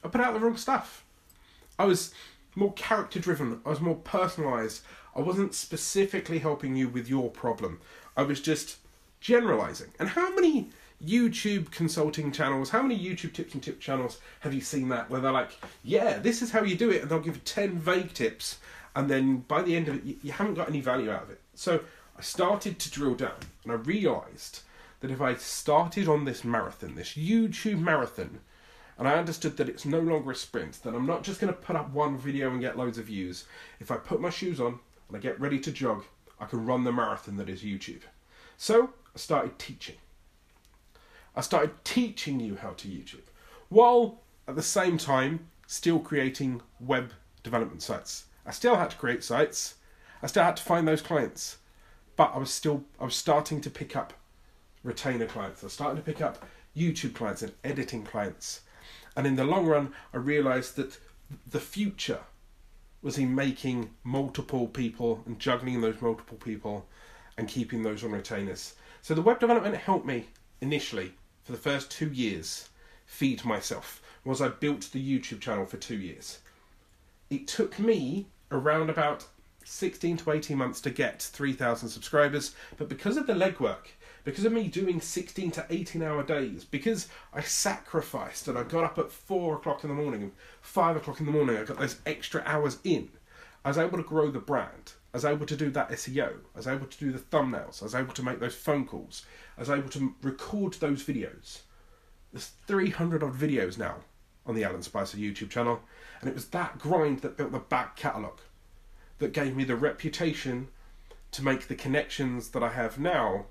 I 0.03 0.09
put 0.09 0.21
out 0.21 0.33
the 0.33 0.41
wrong 0.41 0.57
stuff. 0.57 1.05
I 1.79 1.85
was 1.85 2.15
more 2.55 2.73
character 2.75 3.19
driven, 3.19 3.61
I 3.67 3.69
was 3.69 3.81
more 3.81 3.97
personalised, 3.97 4.81
I 5.15 5.21
wasn't 5.21 5.55
specifically 5.55 6.41
helping 6.41 6.77
you 6.77 6.89
with 6.89 7.09
your 7.09 7.31
problem. 7.31 7.81
I 8.17 8.23
was 8.23 8.41
just 8.41 8.79
generalizing. 9.21 9.93
And 9.99 10.11
how 10.11 10.35
many 10.35 10.71
YouTube 11.05 11.71
consulting 11.71 12.33
channels, 12.33 12.71
how 12.71 12.83
many 12.83 12.99
YouTube 12.99 13.33
tips 13.33 13.55
and 13.55 13.63
tip 13.63 13.81
channels 13.81 14.19
have 14.41 14.55
you 14.55 14.61
seen 14.61 14.89
that 14.89 15.11
where 15.11 15.21
they're 15.21 15.33
like, 15.33 15.53
yeah, 15.83 16.19
this 16.19 16.43
is 16.43 16.51
how 16.51 16.63
you 16.63 16.77
do 16.77 16.91
it, 16.91 17.03
and 17.03 17.11
they'll 17.11 17.21
give 17.21 17.45
10 17.45 17.79
vague 17.79 18.13
tips, 18.15 18.59
and 18.97 19.11
then 19.11 19.39
by 19.49 19.63
the 19.63 19.77
end 19.77 19.89
of 19.89 19.97
it, 19.97 20.05
you, 20.05 20.17
you 20.23 20.33
haven't 20.33 20.55
got 20.55 20.69
any 20.69 20.81
value 20.81 21.11
out 21.11 21.25
of 21.25 21.31
it. 21.31 21.41
So 21.55 21.81
I 22.17 22.23
started 22.23 22.79
to 22.79 22.91
drill 22.91 23.15
down, 23.15 23.37
and 23.65 23.73
I 23.73 23.77
realized 23.77 24.61
that 25.01 25.11
if 25.11 25.21
I 25.21 25.35
started 25.35 26.09
on 26.09 26.25
this 26.25 26.45
marathon, 26.45 26.95
this 26.95 27.15
YouTube 27.15 27.81
marathon, 27.81 28.41
and 28.97 29.09
I 29.09 29.15
understood 29.15 29.57
that 29.57 29.69
it's 29.69 29.85
no 29.85 29.99
longer 29.99 30.31
a 30.31 30.37
sprint, 30.37 30.83
that 30.83 30.95
I'm 30.95 31.07
not 31.07 31.25
just 31.25 31.41
going 31.41 31.53
to 31.53 31.59
put 31.59 31.77
up 31.77 31.91
one 31.91 32.17
video 32.17 32.51
and 32.51 32.61
get 32.61 32.79
loads 32.79 32.97
of 32.97 33.07
views. 33.07 33.45
If 33.81 33.91
I 33.91 33.97
put 33.97 34.21
my 34.21 34.31
shoes 34.31 34.61
on, 34.61 34.79
and 35.09 35.17
I 35.17 35.21
get 35.21 35.41
ready 35.41 35.59
to 35.61 35.73
jog, 35.73 36.05
I 36.41 36.47
can 36.47 36.65
run 36.65 36.85
the 36.85 36.93
marathon 36.93 37.37
that 37.37 37.49
is 37.49 37.63
YouTube. 37.63 38.03
So 38.57 38.91
I 39.15 39.19
started 39.19 39.59
teaching. 39.59 39.97
I 41.37 41.41
started 41.41 41.73
teaching 41.85 42.41
you 42.41 42.57
how 42.57 42.71
to 42.71 42.89
YouTube, 42.89 43.27
while 43.69 44.23
at 44.47 44.57
the 44.57 44.63
same 44.63 44.99
time 44.99 45.49
still 45.67 45.99
creating 45.99 46.63
web 46.79 47.13
development 47.43 47.83
sites. 47.83 48.27
I 48.47 48.51
still 48.51 48.77
had 48.77 48.91
to 48.91 48.97
create 48.97 49.25
sites. 49.25 49.75
I 50.23 50.27
still 50.27 50.45
had 50.45 50.57
to 50.57 50.63
find 50.63 50.87
those 50.87 51.03
clients, 51.03 51.59
but 52.17 52.33
I 52.35 52.39
was 52.39 52.51
still 52.51 52.85
I 53.01 53.05
was 53.05 53.17
starting 53.17 53.61
to 53.63 53.71
pick 53.71 53.97
up 53.97 54.13
retainer 54.83 55.27
clients. 55.27 55.63
I 55.63 55.67
was 55.67 55.73
starting 55.73 55.97
to 55.97 56.03
pick 56.03 56.21
up 56.21 56.47
YouTube 56.77 57.15
clients 57.15 57.43
and 57.43 57.53
editing 57.65 58.05
clients. 58.05 58.61
And 59.17 59.27
in 59.27 59.37
the 59.37 59.45
long 59.45 59.67
run, 59.67 59.93
I 60.13 60.19
realized 60.19 60.77
that 60.77 60.99
the 61.47 61.61
future 61.61 62.21
was 63.05 63.17
he 63.17 63.27
making 63.27 63.91
multiple 64.03 64.67
people 64.67 65.23
and 65.27 65.39
juggling 65.39 65.83
those 65.83 66.01
multiple 66.01 66.39
people 66.39 66.87
and 67.37 67.47
keeping 67.47 67.83
those 67.83 68.03
on 68.03 68.11
retainers. 68.11 68.75
So 69.03 69.15
the 69.15 69.21
web 69.21 69.39
development 69.39 69.77
helped 69.77 70.07
me 70.07 70.29
initially 70.63 71.13
for 71.45 71.53
the 71.53 71.59
first 71.59 71.91
two 71.91 72.09
years 72.09 72.71
feed 73.05 73.45
myself 73.45 74.01
was 74.25 74.41
I 74.41 74.49
built 74.49 74.91
the 74.91 75.21
YouTube 75.21 75.41
channel 75.41 75.67
for 75.67 75.77
two 75.77 75.99
years. 75.99 76.39
It 77.29 77.47
took 77.47 77.79
me 77.79 78.27
around 78.51 78.89
about 78.89 79.27
16 79.65 80.17
to 80.19 80.31
18 80.31 80.57
months 80.57 80.81
to 80.81 80.91
get 80.91 81.21
3,000 81.21 81.91
subscribers, 81.91 82.55
but 82.79 82.89
because 82.89 83.19
of 83.19 83.27
the 83.27 83.35
legwork, 83.35 83.89
because 84.25 84.45
of 84.45 84.53
me 84.53 84.69
doing 84.69 85.01
16 85.01 85.51
to 85.53 85.67
18 85.69 86.03
hour 86.03 86.23
days, 86.23 86.65
because 86.65 87.09
I 87.33 87.43
sacrificed 87.43 88.49
and 88.49 88.59
I 88.59 88.63
got 88.63 88.85
up 88.85 88.99
at 88.99 89.13
4 89.13 89.57
o'clock 89.57 89.85
in 89.85 89.91
the 89.91 89.95
morning 89.95 90.23
and 90.23 90.33
5 90.63 90.97
o'clock 90.97 91.21
in 91.21 91.27
the 91.27 91.33
morning, 91.33 91.57
I 91.57 91.65
got 91.65 91.79
those 91.79 92.01
extra 92.07 92.43
hours 92.47 92.79
in, 92.85 93.11
I 93.65 93.69
was 93.69 93.79
able 93.79 93.99
to 93.99 94.05
grow 94.05 94.31
the 94.31 94.41
brand. 94.41 94.95
I 95.13 95.19
was 95.19 95.25
able 95.25 95.47
to 95.47 95.57
do 95.57 95.71
that 95.71 95.91
SEO. 95.91 96.29
I 96.55 96.57
was 96.57 96.67
able 96.67 96.87
to 96.87 96.99
do 96.99 97.13
the 97.13 97.19
thumbnails. 97.19 97.81
I 97.81 97.85
was 97.85 97.95
able 97.95 98.13
to 98.15 98.23
make 98.23 98.41
those 98.41 98.55
phone 98.55 98.85
calls. 98.85 99.25
I 99.57 99.61
was 99.61 99.71
able 99.71 99.89
to 99.91 100.15
record 100.23 100.75
those 100.75 101.05
videos. 101.05 101.61
There's 102.33 102.51
300 102.67 103.23
odd 103.23 103.35
videos 103.35 103.79
now 103.79 103.99
on 104.45 104.55
the 104.55 104.65
Alan 104.65 104.83
Spicer 104.83 105.17
YouTube 105.17 105.51
channel, 105.51 105.81
and 106.21 106.29
it 106.29 106.35
was 106.35 106.49
that 106.49 106.79
grind 106.79 107.21
that 107.21 107.37
built 107.37 107.53
the 107.53 107.61
back 107.61 107.97
catalogue 107.97 108.41
that 109.19 109.33
gave 109.33 109.55
me 109.55 109.65
the 109.65 109.77
reputation 109.77 110.69
to 111.31 111.45
make 111.45 111.69
the 111.69 111.75
connections 111.75 112.49
that 112.49 112.63
I 112.63 112.71
have 112.71 112.99
now 112.99 113.47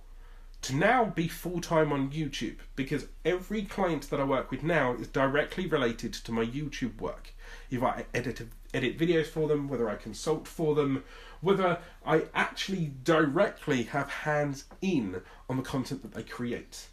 to 0.64 0.76
now 0.76 1.06
be 1.06 1.28
full 1.28 1.60
time 1.60 1.92
on 1.92 2.10
YouTube 2.10 2.56
because 2.76 3.08
every 3.26 3.64
client 3.64 4.10
that 4.10 4.20
I 4.20 4.24
work 4.24 4.50
with 4.50 4.64
now 4.64 4.94
is 4.94 5.08
directly 5.08 5.68
related 5.68 6.14
to 6.14 6.32
my 6.32 6.46
YouTube 6.46 7.00
work. 7.02 7.34
If 7.70 7.84
I 7.84 8.06
edit 8.14 8.42
edit 8.74 8.98
videos 8.98 9.28
for 9.28 9.48
them, 9.48 9.68
whether 9.68 9.90
I 9.90 9.96
consult 9.96 10.48
for 10.48 10.74
them, 10.74 11.04
whether 11.42 11.80
I 12.06 12.24
actually 12.34 12.94
directly 13.04 13.84
have 13.84 14.10
hands 14.10 14.64
in 14.82 15.22
on 15.50 15.58
the 15.58 15.64
content 15.64 16.02
that 16.02 16.14
they 16.14 16.24
create. 16.24 16.88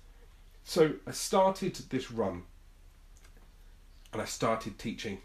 So 0.64 0.94
I 1.06 1.12
started 1.12 1.76
this 1.90 2.11
run 2.11 2.42
and 4.12 4.20
I 4.20 4.24
started 4.24 4.78
teaching. 4.78 5.18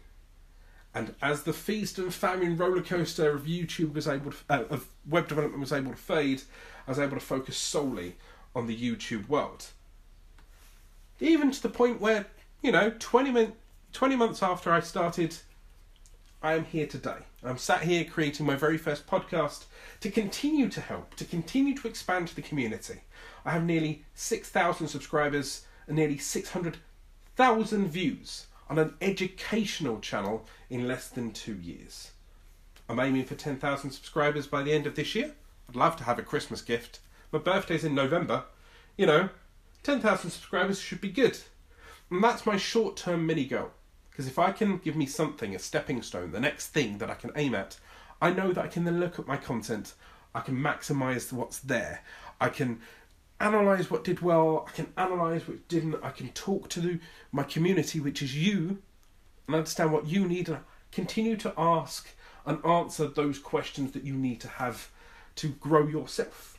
And 0.94 1.14
as 1.20 1.42
the 1.42 1.52
feast 1.52 1.98
and 1.98 2.14
famine 2.14 2.56
roller 2.56 2.80
coaster 2.80 3.32
of 3.32 3.42
YouTube 3.42 3.92
was 3.92 4.08
able 4.08 4.30
to, 4.30 4.38
uh, 4.48 4.64
of 4.70 4.88
web 5.06 5.28
development 5.28 5.60
was 5.60 5.72
able 5.72 5.90
to 5.90 5.96
fade, 5.96 6.42
I 6.86 6.92
was 6.92 6.98
able 6.98 7.18
to 7.18 7.24
focus 7.24 7.58
solely 7.58 8.16
on 8.56 8.66
the 8.66 8.76
YouTube 8.76 9.28
world. 9.28 9.66
Even 11.20 11.50
to 11.50 11.62
the 11.62 11.68
point 11.68 12.00
where, 12.00 12.26
you 12.62 12.72
know, 12.72 12.90
20, 12.98 13.30
min- 13.30 13.52
20 13.92 14.16
months 14.16 14.42
after 14.42 14.72
I 14.72 14.80
started, 14.80 15.36
I 16.42 16.54
am 16.54 16.64
here 16.64 16.86
today. 16.86 17.18
I'm 17.44 17.58
sat 17.58 17.82
here 17.82 18.04
creating 18.04 18.46
my 18.46 18.56
very 18.56 18.78
first 18.78 19.06
podcast 19.06 19.66
to 20.00 20.10
continue 20.10 20.70
to 20.70 20.80
help, 20.80 21.14
to 21.16 21.24
continue 21.24 21.76
to 21.76 21.86
expand 21.86 22.28
the 22.28 22.42
community. 22.42 23.02
I 23.44 23.50
have 23.50 23.64
nearly 23.64 24.04
6,000 24.14 24.88
subscribers 24.88 25.66
and 25.86 25.96
nearly 25.96 26.18
600,000 26.18 27.88
views 27.88 28.46
on 28.70 28.78
an 28.78 28.94
educational 29.02 30.00
channel 30.00 30.46
in 30.70 30.88
less 30.88 31.08
than 31.08 31.30
two 31.30 31.54
years. 31.54 32.12
I'm 32.88 33.00
aiming 33.00 33.24
for 33.24 33.34
10,000 33.34 33.90
subscribers 33.90 34.46
by 34.46 34.62
the 34.62 34.72
end 34.72 34.86
of 34.86 34.94
this 34.94 35.14
year. 35.14 35.34
I'd 35.68 35.76
love 35.76 35.96
to 35.96 36.04
have 36.04 36.18
a 36.18 36.22
Christmas 36.22 36.62
gift. 36.62 37.00
My 37.32 37.38
birthday's 37.38 37.84
in 37.84 37.94
November. 37.94 38.44
You 38.96 39.06
know, 39.06 39.28
10,000 39.82 40.30
subscribers 40.30 40.80
should 40.80 41.00
be 41.00 41.10
good. 41.10 41.38
And 42.10 42.22
that's 42.22 42.46
my 42.46 42.56
short 42.56 42.96
term 42.96 43.26
mini 43.26 43.44
goal. 43.44 43.70
Because 44.10 44.26
if 44.26 44.38
I 44.38 44.52
can 44.52 44.78
give 44.78 44.96
me 44.96 45.06
something, 45.06 45.54
a 45.54 45.58
stepping 45.58 46.00
stone, 46.02 46.32
the 46.32 46.40
next 46.40 46.68
thing 46.68 46.98
that 46.98 47.10
I 47.10 47.14
can 47.14 47.32
aim 47.36 47.54
at, 47.54 47.78
I 48.20 48.32
know 48.32 48.52
that 48.52 48.64
I 48.64 48.68
can 48.68 48.84
then 48.84 48.98
look 48.98 49.18
at 49.18 49.26
my 49.26 49.36
content, 49.36 49.92
I 50.34 50.40
can 50.40 50.56
maximize 50.56 51.32
what's 51.32 51.58
there, 51.58 52.02
I 52.40 52.48
can 52.48 52.80
analyze 53.38 53.90
what 53.90 54.04
did 54.04 54.20
well, 54.20 54.66
I 54.66 54.72
can 54.72 54.92
analyze 54.96 55.46
what 55.46 55.68
didn't, 55.68 56.02
I 56.02 56.10
can 56.10 56.30
talk 56.30 56.70
to 56.70 56.98
my 57.30 57.42
community, 57.42 58.00
which 58.00 58.22
is 58.22 58.34
you, 58.34 58.78
and 59.46 59.56
understand 59.56 59.92
what 59.92 60.06
you 60.06 60.26
need, 60.26 60.48
and 60.48 60.60
continue 60.92 61.36
to 61.36 61.52
ask 61.58 62.08
and 62.46 62.64
answer 62.64 63.06
those 63.06 63.38
questions 63.38 63.92
that 63.92 64.04
you 64.04 64.14
need 64.14 64.40
to 64.40 64.48
have 64.48 64.90
to 65.36 65.48
grow 65.48 65.86
yourself. 65.86 66.55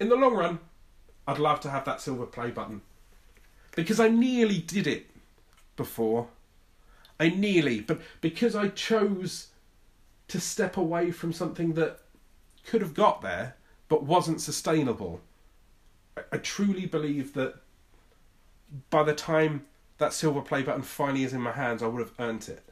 In 0.00 0.08
the 0.08 0.16
long 0.16 0.34
run, 0.34 0.58
I'd 1.26 1.38
love 1.38 1.60
to 1.60 1.70
have 1.70 1.84
that 1.84 2.00
silver 2.00 2.26
play 2.26 2.50
button 2.50 2.82
because 3.76 4.00
I 4.00 4.08
nearly 4.08 4.58
did 4.58 4.86
it 4.86 5.06
before. 5.76 6.28
I 7.20 7.28
nearly, 7.28 7.80
but 7.80 8.00
because 8.20 8.56
I 8.56 8.68
chose 8.68 9.48
to 10.28 10.40
step 10.40 10.76
away 10.76 11.10
from 11.10 11.32
something 11.32 11.74
that 11.74 12.00
could 12.64 12.80
have 12.80 12.94
got 12.94 13.22
there 13.22 13.56
but 13.88 14.02
wasn't 14.02 14.40
sustainable 14.40 15.20
I 16.30 16.38
truly 16.38 16.86
believe 16.86 17.34
that 17.34 17.56
by 18.90 19.02
the 19.02 19.14
time 19.14 19.66
that 19.98 20.12
silver 20.12 20.40
play 20.40 20.62
button 20.62 20.82
finally 20.82 21.24
is 21.24 21.32
in 21.32 21.40
my 21.40 21.52
hands, 21.52 21.82
I 21.82 21.86
would 21.86 22.00
have 22.00 22.12
earned 22.18 22.48
it. 22.48 22.62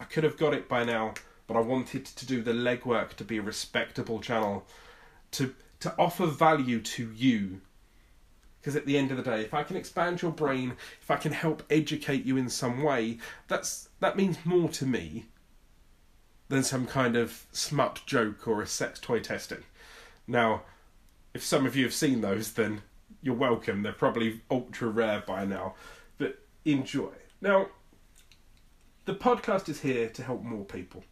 I 0.00 0.04
could 0.04 0.24
have 0.24 0.36
got 0.36 0.54
it 0.54 0.68
by 0.68 0.84
now, 0.84 1.14
but 1.46 1.56
I 1.56 1.60
wanted 1.60 2.04
to 2.06 2.26
do 2.26 2.42
the 2.42 2.52
legwork 2.52 3.14
to 3.14 3.24
be 3.24 3.38
a 3.38 3.42
respectable 3.42 4.20
channel, 4.20 4.66
to 5.32 5.54
to 5.84 5.94
offer 5.98 6.24
value 6.24 6.80
to 6.80 7.12
you. 7.14 7.60
Because 8.58 8.74
at 8.74 8.86
the 8.86 8.96
end 8.96 9.10
of 9.10 9.18
the 9.18 9.22
day, 9.22 9.42
if 9.42 9.52
I 9.52 9.62
can 9.62 9.76
expand 9.76 10.22
your 10.22 10.30
brain, 10.30 10.76
if 11.02 11.10
I 11.10 11.16
can 11.16 11.32
help 11.32 11.62
educate 11.68 12.24
you 12.24 12.38
in 12.38 12.48
some 12.48 12.82
way, 12.82 13.18
that's 13.48 13.90
that 14.00 14.16
means 14.16 14.38
more 14.46 14.70
to 14.70 14.86
me 14.86 15.26
than 16.48 16.62
some 16.62 16.86
kind 16.86 17.16
of 17.16 17.44
smut 17.52 18.00
joke 18.06 18.48
or 18.48 18.62
a 18.62 18.66
sex 18.66 18.98
toy 18.98 19.20
testing. 19.20 19.62
Now, 20.26 20.62
if 21.34 21.44
some 21.44 21.66
of 21.66 21.76
you 21.76 21.84
have 21.84 21.92
seen 21.92 22.22
those, 22.22 22.54
then 22.54 22.80
you're 23.20 23.34
welcome. 23.34 23.82
They're 23.82 23.92
probably 23.92 24.40
ultra 24.50 24.88
rare 24.88 25.22
by 25.26 25.44
now, 25.44 25.74
but 26.16 26.38
enjoy. 26.64 27.12
Now, 27.42 27.66
the 29.04 29.14
podcast 29.14 29.68
is 29.68 29.82
here 29.82 30.08
to 30.08 30.22
help 30.22 30.42
more 30.42 30.64
people. 30.64 31.04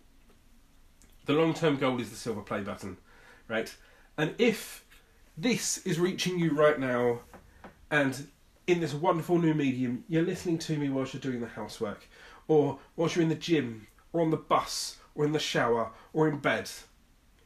The 1.27 1.35
long 1.35 1.53
term 1.53 1.77
goal 1.77 2.01
is 2.01 2.09
the 2.09 2.17
silver 2.17 2.41
play 2.41 2.63
button, 2.63 2.97
right? 3.49 3.75
And 4.17 4.35
if 4.39 4.85
this 5.37 5.79
is 5.79 5.99
reaching 5.99 6.39
you 6.39 6.53
right 6.53 6.79
now, 6.79 7.21
and 7.91 8.27
in 8.67 8.81
this 8.81 8.95
wonderful 8.95 9.39
new 9.39 9.55
medium, 9.55 10.05
you're 10.09 10.23
listening 10.23 10.59
to 10.59 10.77
me 10.79 10.89
whilst 10.89 11.15
you're 11.15 11.21
doing 11.21 11.41
the 11.41 11.49
housework, 11.49 12.09
or 12.49 12.79
whilst 12.97 13.17
you're 13.17 13.23
in 13.23 13.29
the 13.29 13.35
gym, 13.35 13.87
or 14.13 14.21
on 14.21 14.31
the 14.31 14.37
bus, 14.37 14.99
or 15.15 15.25
in 15.25 15.33
the 15.33 15.39
shower, 15.39 15.91
or 16.13 16.29
in 16.29 16.39
bed, 16.39 16.71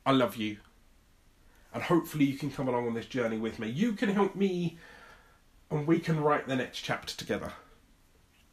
I 0.05 0.13
love 0.13 0.37
you 0.37 0.59
and 1.77 1.85
hopefully 1.85 2.25
you 2.25 2.39
can 2.39 2.51
come 2.51 2.69
along 2.69 2.87
on 2.87 2.95
this 2.95 3.05
journey 3.05 3.37
with 3.37 3.59
me. 3.59 3.69
You 3.69 3.93
can 3.93 4.09
help 4.09 4.35
me, 4.35 4.79
and 5.71 5.87
we 5.87 5.99
can 5.99 6.23
write 6.23 6.49
the 6.49 6.57
next 6.57 6.81
chapter 6.81 7.15
together. 7.15 7.53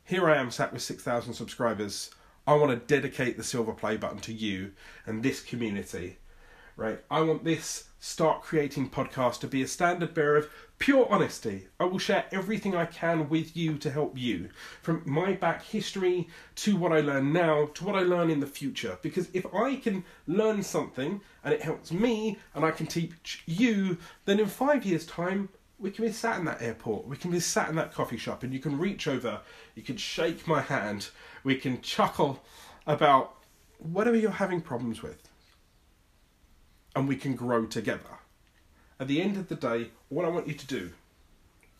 Here 0.03 0.29
I 0.29 0.35
am 0.35 0.51
sat 0.51 0.73
with 0.73 0.81
6,000 0.81 1.33
subscribers. 1.33 2.11
I 2.45 2.55
want 2.55 2.71
to 2.71 2.85
dedicate 2.93 3.37
the 3.37 3.43
silver 3.43 3.71
play 3.71 3.95
button 3.95 4.17
to 4.19 4.33
you 4.33 4.73
and 5.05 5.23
this 5.23 5.39
community 5.41 6.17
right? 6.75 6.99
I 7.09 7.21
want 7.21 7.43
this 7.43 7.85
Start 7.99 8.41
Creating 8.41 8.89
podcast 8.89 9.39
to 9.39 9.47
be 9.47 9.61
a 9.61 9.67
standard 9.67 10.13
bearer 10.13 10.37
of 10.37 10.49
pure 10.77 11.07
honesty. 11.09 11.67
I 11.79 11.85
will 11.85 11.99
share 11.99 12.25
everything 12.31 12.75
I 12.75 12.85
can 12.85 13.29
with 13.29 13.55
you 13.55 13.77
to 13.77 13.89
help 13.89 14.17
you, 14.17 14.49
from 14.81 15.03
my 15.05 15.33
back 15.33 15.63
history 15.63 16.27
to 16.55 16.75
what 16.75 16.91
I 16.91 16.99
learn 16.99 17.31
now 17.31 17.67
to 17.75 17.85
what 17.85 17.95
I 17.95 18.01
learn 18.01 18.29
in 18.29 18.39
the 18.39 18.47
future. 18.47 18.97
Because 19.01 19.29
if 19.33 19.45
I 19.53 19.75
can 19.77 20.03
learn 20.27 20.63
something 20.63 21.21
and 21.43 21.53
it 21.53 21.61
helps 21.61 21.91
me 21.91 22.37
and 22.55 22.65
I 22.65 22.71
can 22.71 22.87
teach 22.87 23.43
you, 23.45 23.97
then 24.25 24.39
in 24.39 24.47
five 24.47 24.83
years' 24.85 25.05
time, 25.05 25.49
we 25.79 25.91
can 25.91 26.05
be 26.05 26.11
sat 26.11 26.39
in 26.39 26.45
that 26.45 26.61
airport, 26.61 27.07
we 27.07 27.17
can 27.17 27.31
be 27.31 27.39
sat 27.39 27.69
in 27.69 27.75
that 27.75 27.93
coffee 27.93 28.17
shop, 28.17 28.43
and 28.43 28.53
you 28.53 28.59
can 28.59 28.77
reach 28.77 29.07
over, 29.07 29.41
you 29.75 29.83
can 29.83 29.97
shake 29.97 30.47
my 30.47 30.61
hand, 30.61 31.09
we 31.43 31.55
can 31.55 31.81
chuckle 31.81 32.43
about 32.87 33.35
whatever 33.79 34.15
you're 34.15 34.31
having 34.31 34.61
problems 34.61 35.01
with 35.01 35.29
and 36.95 37.07
we 37.07 37.15
can 37.15 37.35
grow 37.35 37.65
together. 37.65 38.19
At 38.99 39.07
the 39.07 39.21
end 39.21 39.37
of 39.37 39.49
the 39.49 39.55
day, 39.55 39.89
what 40.09 40.25
I 40.25 40.29
want 40.29 40.47
you 40.47 40.53
to 40.53 40.67
do 40.67 40.91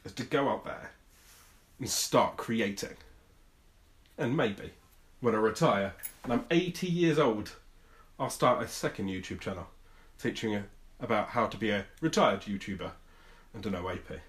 is 0.04 0.12
to 0.13 0.23
go 0.23 0.49
out 0.49 0.65
there 0.65 0.91
and 1.80 1.89
start 1.89 2.38
creating. 2.38 2.97
And 4.17 4.36
maybe 4.36 4.71
when 5.21 5.36
I 5.36 5.38
retire 5.38 5.93
and 6.23 6.34
I'm 6.34 6.45
80 6.52 6.88
years 6.88 7.19
old, 7.19 7.54
I'll 8.19 8.30
start 8.30 8.63
a 8.63 8.67
second 8.67 9.08
YouTube 9.08 9.39
channel 9.39 9.67
teaching 10.19 10.63
about 10.99 11.30
how 11.30 11.47
to 11.47 11.58
be 11.58 11.69
a 11.69 11.86
retired 12.02 12.41
YouTuber 12.41 12.91
and 13.54 13.65
an 13.65 13.73
OAP. 13.73 14.19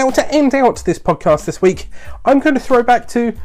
Now, 0.00 0.08
to 0.08 0.32
end 0.32 0.54
out 0.54 0.82
this 0.86 0.98
podcast 0.98 1.44
this 1.44 1.60
week, 1.60 1.90
I'm 2.24 2.40
going 2.40 2.54
to 2.54 2.60
throw 2.60 2.82
back 2.82 3.06
to 3.08 3.36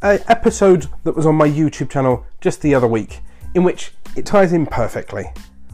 an 0.00 0.20
episode 0.28 0.86
that 1.02 1.16
was 1.16 1.26
on 1.26 1.34
my 1.34 1.48
YouTube 1.48 1.90
channel 1.90 2.24
just 2.40 2.62
the 2.62 2.72
other 2.72 2.86
week, 2.86 3.18
in 3.56 3.64
which 3.64 3.90
it 4.14 4.24
ties 4.24 4.52
in 4.52 4.64
perfectly, 4.64 5.24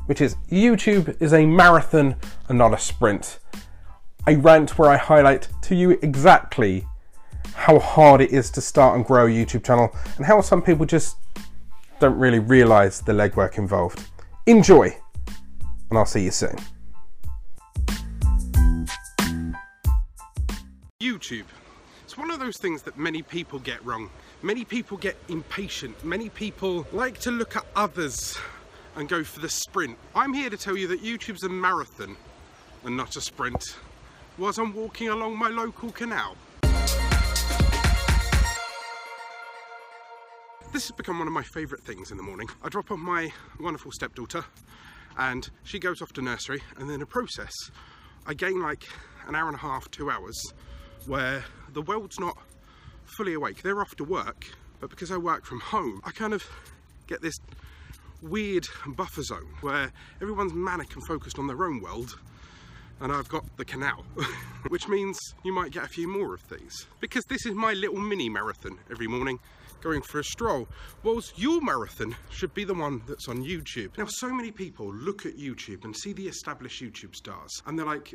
which 0.07 0.23
is 0.23 0.37
YouTube 0.51 1.15
is 1.21 1.35
a 1.35 1.45
marathon 1.45 2.17
and 2.49 2.57
not 2.57 2.73
a 2.73 2.79
sprint. 2.79 3.39
A 4.27 4.37
rant 4.37 4.79
where 4.79 4.89
I 4.89 4.97
highlight 4.97 5.47
to 5.61 5.75
you 5.75 5.99
exactly 6.01 6.87
how 7.53 7.79
hard 7.79 8.23
it 8.23 8.31
is 8.31 8.51
to 8.53 8.63
start 8.63 8.97
and 8.97 9.05
grow 9.05 9.27
a 9.27 9.29
YouTube 9.29 9.63
channel 9.63 9.95
and 10.17 10.25
how 10.25 10.41
some 10.41 10.63
people 10.63 10.87
just 10.87 11.19
don't 11.99 12.19
really 12.19 12.39
realize 12.39 13.03
the 13.03 13.13
legwork 13.13 13.59
involved. 13.59 14.03
Enjoy, 14.47 14.97
and 15.91 15.99
I'll 15.99 16.07
see 16.07 16.25
you 16.25 16.31
soon. 16.31 16.57
YouTube. 21.21 21.45
It's 22.03 22.17
one 22.17 22.31
of 22.31 22.41
those 22.41 22.57
things 22.57 22.83
that 22.85 22.97
many 22.97 23.23
people 23.23 23.59
get 23.59 23.85
wrong. 23.85 24.09
Many 24.43 24.65
people 24.65 24.97
get 24.97 25.17
impatient. 25.29 26.03
Many 26.03 26.31
people 26.31 26.87
like 26.93 27.19
to 27.21 27.31
look 27.31 27.57
at 27.57 27.67
others 27.77 28.39
and 28.97 29.09
go 29.09 29.23
for 29.23 29.41
the 29.41 29.49
sprint. 29.49 29.99
I'm 30.15 30.33
here 30.33 30.49
to 30.49 30.57
tell 30.57 30.77
you 30.77 30.89
that 30.89 31.03
YouTube's 31.03 31.45
a 31.45 31.49
marathon 31.49 32.17
and 32.85 32.97
not 32.97 33.17
a 33.17 33.21
sprint. 33.21 33.77
Whilst 34.39 34.59
I'm 34.59 34.75
walking 34.75 35.09
along 35.09 35.37
my 35.37 35.49
local 35.49 35.93
canal. 35.93 36.37
This 40.73 40.89
has 40.89 40.93
become 40.93 41.19
one 41.19 41.27
of 41.27 41.35
my 41.35 41.43
favourite 41.43 41.85
things 41.85 42.11
in 42.11 42.17
the 42.17 42.23
morning. 42.23 42.49
I 42.63 42.71
drop 42.71 42.91
off 42.91 42.99
my 42.99 43.31
wonderful 43.61 43.93
stepdaughter 43.93 44.45
and 45.19 45.51
she 45.65 45.79
goes 45.79 46.01
off 46.01 46.15
to 46.15 46.23
nursery 46.23 46.63
and 46.79 46.91
in 46.91 47.03
a 47.03 47.07
process 47.07 47.53
I 48.27 48.33
gain 48.35 48.63
like 48.63 48.85
an 49.27 49.35
hour 49.35 49.49
and 49.49 49.57
a 49.57 49.61
half, 49.61 49.91
two 49.91 50.11
hours 50.11 50.55
where 51.07 51.45
the 51.73 51.83
world's 51.83 52.19
not 52.19 52.37
fully 53.05 53.35
awake. 53.35 53.63
They're 53.63 53.81
off 53.81 53.95
to 53.97 54.05
work, 54.05 54.47
but 54.81 54.91
because 54.91 55.11
I 55.11 55.17
work 55.17 55.45
from 55.45 55.61
home, 55.61 56.01
I 56.05 56.11
kind 56.11 56.33
of 56.33 56.45
get 57.07 57.23
this 57.23 57.39
weird 58.23 58.69
buffer 58.87 59.23
zone 59.23 59.49
where 59.61 59.93
everyone's 60.21 60.53
manic 60.53 60.95
and 60.95 61.07
focused 61.07 61.39
on 61.39 61.47
their 61.47 61.65
own 61.65 61.81
world 61.81 62.19
and 63.01 63.11
I've 63.13 63.29
got 63.29 63.45
the 63.57 63.65
canal, 63.65 64.05
which 64.69 64.87
means 64.89 65.19
you 65.43 65.53
might 65.53 65.73
get 65.73 65.85
a 65.85 65.89
few 65.89 66.07
more 66.07 66.35
of 66.35 66.47
these. 66.49 66.87
Because 67.01 67.25
this 67.25 67.47
is 67.47 67.55
my 67.55 67.73
little 67.73 67.99
mini 67.99 68.29
marathon 68.29 68.79
every 68.91 69.07
morning, 69.07 69.39
going 69.81 70.03
for 70.03 70.21
a 70.21 70.25
stroll, 70.25 70.69
whilst 71.03 71.39
your 71.39 71.61
marathon 71.61 72.17
should 72.31 72.53
be 72.55 72.65
the 72.65 72.75
one 72.75 73.03
that's 73.07 73.29
on 73.29 73.45
YouTube. 73.45 73.97
Now, 73.99 74.07
so 74.09 74.31
many 74.31 74.51
people 74.51 74.93
look 74.93 75.27
at 75.27 75.37
YouTube 75.37 75.85
and 75.85 75.97
see 75.97 76.13
the 76.13 76.27
established 76.29 76.83
YouTube 76.83 77.15
stars, 77.15 77.63
and 77.67 77.79
they're 77.79 77.87
like, 77.87 78.15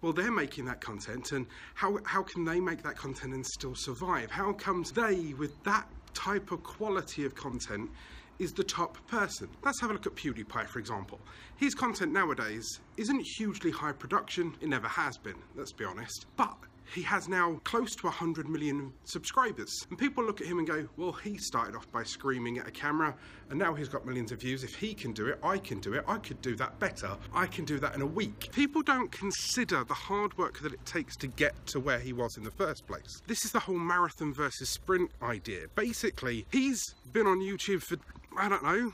well, 0.00 0.12
they're 0.12 0.32
making 0.32 0.64
that 0.66 0.80
content, 0.80 1.32
and 1.32 1.46
how, 1.74 1.98
how 2.04 2.22
can 2.22 2.44
they 2.44 2.60
make 2.60 2.82
that 2.82 2.96
content 2.96 3.34
and 3.34 3.46
still 3.46 3.74
survive? 3.74 4.30
How 4.30 4.52
comes 4.52 4.92
they, 4.92 5.34
with 5.38 5.62
that 5.64 5.86
type 6.14 6.52
of 6.52 6.62
quality 6.62 7.24
of 7.24 7.34
content, 7.34 7.90
is 8.38 8.52
the 8.52 8.64
top 8.64 8.98
person. 9.06 9.48
Let's 9.62 9.80
have 9.80 9.90
a 9.90 9.92
look 9.92 10.06
at 10.06 10.14
PewDiePie, 10.14 10.66
for 10.66 10.78
example. 10.78 11.20
His 11.56 11.74
content 11.74 12.12
nowadays 12.12 12.80
isn't 12.96 13.20
hugely 13.36 13.70
high 13.70 13.92
production, 13.92 14.54
it 14.60 14.68
never 14.68 14.88
has 14.88 15.16
been, 15.18 15.36
let's 15.54 15.72
be 15.72 15.84
honest, 15.84 16.26
but 16.36 16.56
he 16.92 17.02
has 17.02 17.28
now 17.28 17.60
close 17.64 17.94
to 17.96 18.06
100 18.06 18.48
million 18.48 18.92
subscribers. 19.04 19.86
And 19.88 19.98
people 19.98 20.24
look 20.24 20.40
at 20.40 20.46
him 20.46 20.58
and 20.58 20.66
go, 20.66 20.86
well, 20.96 21.12
he 21.12 21.38
started 21.38 21.74
off 21.74 21.90
by 21.92 22.02
screaming 22.02 22.58
at 22.58 22.68
a 22.68 22.70
camera 22.70 23.14
and 23.50 23.58
now 23.58 23.74
he's 23.74 23.88
got 23.88 24.06
millions 24.06 24.32
of 24.32 24.40
views. 24.40 24.64
If 24.64 24.74
he 24.74 24.94
can 24.94 25.12
do 25.12 25.26
it, 25.26 25.38
I 25.42 25.58
can 25.58 25.80
do 25.80 25.94
it. 25.94 26.04
I 26.06 26.18
could 26.18 26.40
do 26.42 26.56
that 26.56 26.78
better. 26.78 27.16
I 27.32 27.46
can 27.46 27.64
do 27.64 27.78
that 27.80 27.94
in 27.94 28.02
a 28.02 28.06
week. 28.06 28.48
People 28.52 28.82
don't 28.82 29.10
consider 29.10 29.84
the 29.84 29.94
hard 29.94 30.36
work 30.38 30.60
that 30.60 30.72
it 30.72 30.84
takes 30.84 31.16
to 31.16 31.26
get 31.26 31.54
to 31.68 31.80
where 31.80 31.98
he 31.98 32.12
was 32.12 32.36
in 32.36 32.44
the 32.44 32.50
first 32.50 32.86
place. 32.86 33.22
This 33.26 33.44
is 33.44 33.52
the 33.52 33.60
whole 33.60 33.78
marathon 33.78 34.32
versus 34.32 34.70
sprint 34.70 35.10
idea. 35.22 35.66
Basically, 35.74 36.46
he's 36.50 36.94
been 37.12 37.26
on 37.26 37.40
YouTube 37.40 37.82
for 37.82 37.96
I 38.36 38.48
don't 38.48 38.64
know, 38.64 38.92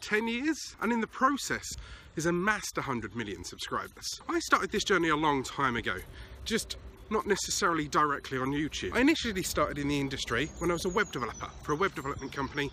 10 0.00 0.28
years, 0.28 0.76
and 0.80 0.92
in 0.92 1.00
the 1.00 1.06
process 1.06 1.66
has 2.14 2.26
amassed 2.26 2.76
100 2.76 3.14
million 3.14 3.44
subscribers. 3.44 4.20
I 4.28 4.38
started 4.40 4.70
this 4.70 4.84
journey 4.84 5.10
a 5.10 5.16
long 5.16 5.42
time 5.42 5.76
ago, 5.76 5.96
just 6.44 6.76
not 7.12 7.26
necessarily 7.26 7.88
directly 7.88 8.38
on 8.38 8.52
YouTube. 8.52 8.94
I 8.94 9.00
initially 9.00 9.42
started 9.42 9.78
in 9.78 9.88
the 9.88 10.00
industry 10.00 10.50
when 10.58 10.70
I 10.70 10.74
was 10.74 10.84
a 10.84 10.88
web 10.88 11.12
developer 11.12 11.50
for 11.62 11.72
a 11.72 11.76
web 11.76 11.94
development 11.94 12.32
company 12.32 12.70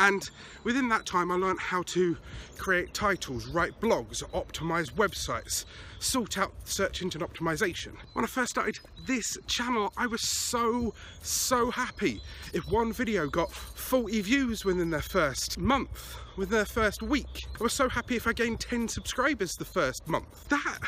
and 0.00 0.30
within 0.64 0.88
that 0.88 1.04
time, 1.04 1.30
I 1.30 1.34
learned 1.34 1.60
how 1.60 1.82
to 1.82 2.16
create 2.56 2.94
titles, 2.94 3.46
write 3.48 3.78
blogs, 3.80 4.22
optimize 4.30 4.90
websites, 4.92 5.66
sort 5.98 6.38
out 6.38 6.52
search 6.64 7.02
engine 7.02 7.20
optimization. 7.20 7.92
When 8.14 8.24
I 8.24 8.28
first 8.28 8.50
started 8.50 8.78
this 9.06 9.36
channel, 9.46 9.92
I 9.98 10.06
was 10.06 10.22
so, 10.22 10.94
so 11.20 11.70
happy 11.70 12.22
if 12.54 12.70
one 12.70 12.94
video 12.94 13.26
got 13.26 13.52
40 13.52 14.22
views 14.22 14.64
within 14.64 14.88
their 14.88 15.02
first 15.02 15.58
month, 15.58 16.16
within 16.36 16.56
their 16.56 16.64
first 16.64 17.02
week. 17.02 17.46
I 17.60 17.62
was 17.62 17.74
so 17.74 17.88
happy 17.88 18.16
if 18.16 18.26
I 18.26 18.32
gained 18.32 18.60
10 18.60 18.88
subscribers 18.88 19.56
the 19.56 19.66
first 19.66 20.08
month. 20.08 20.48
That 20.48 20.78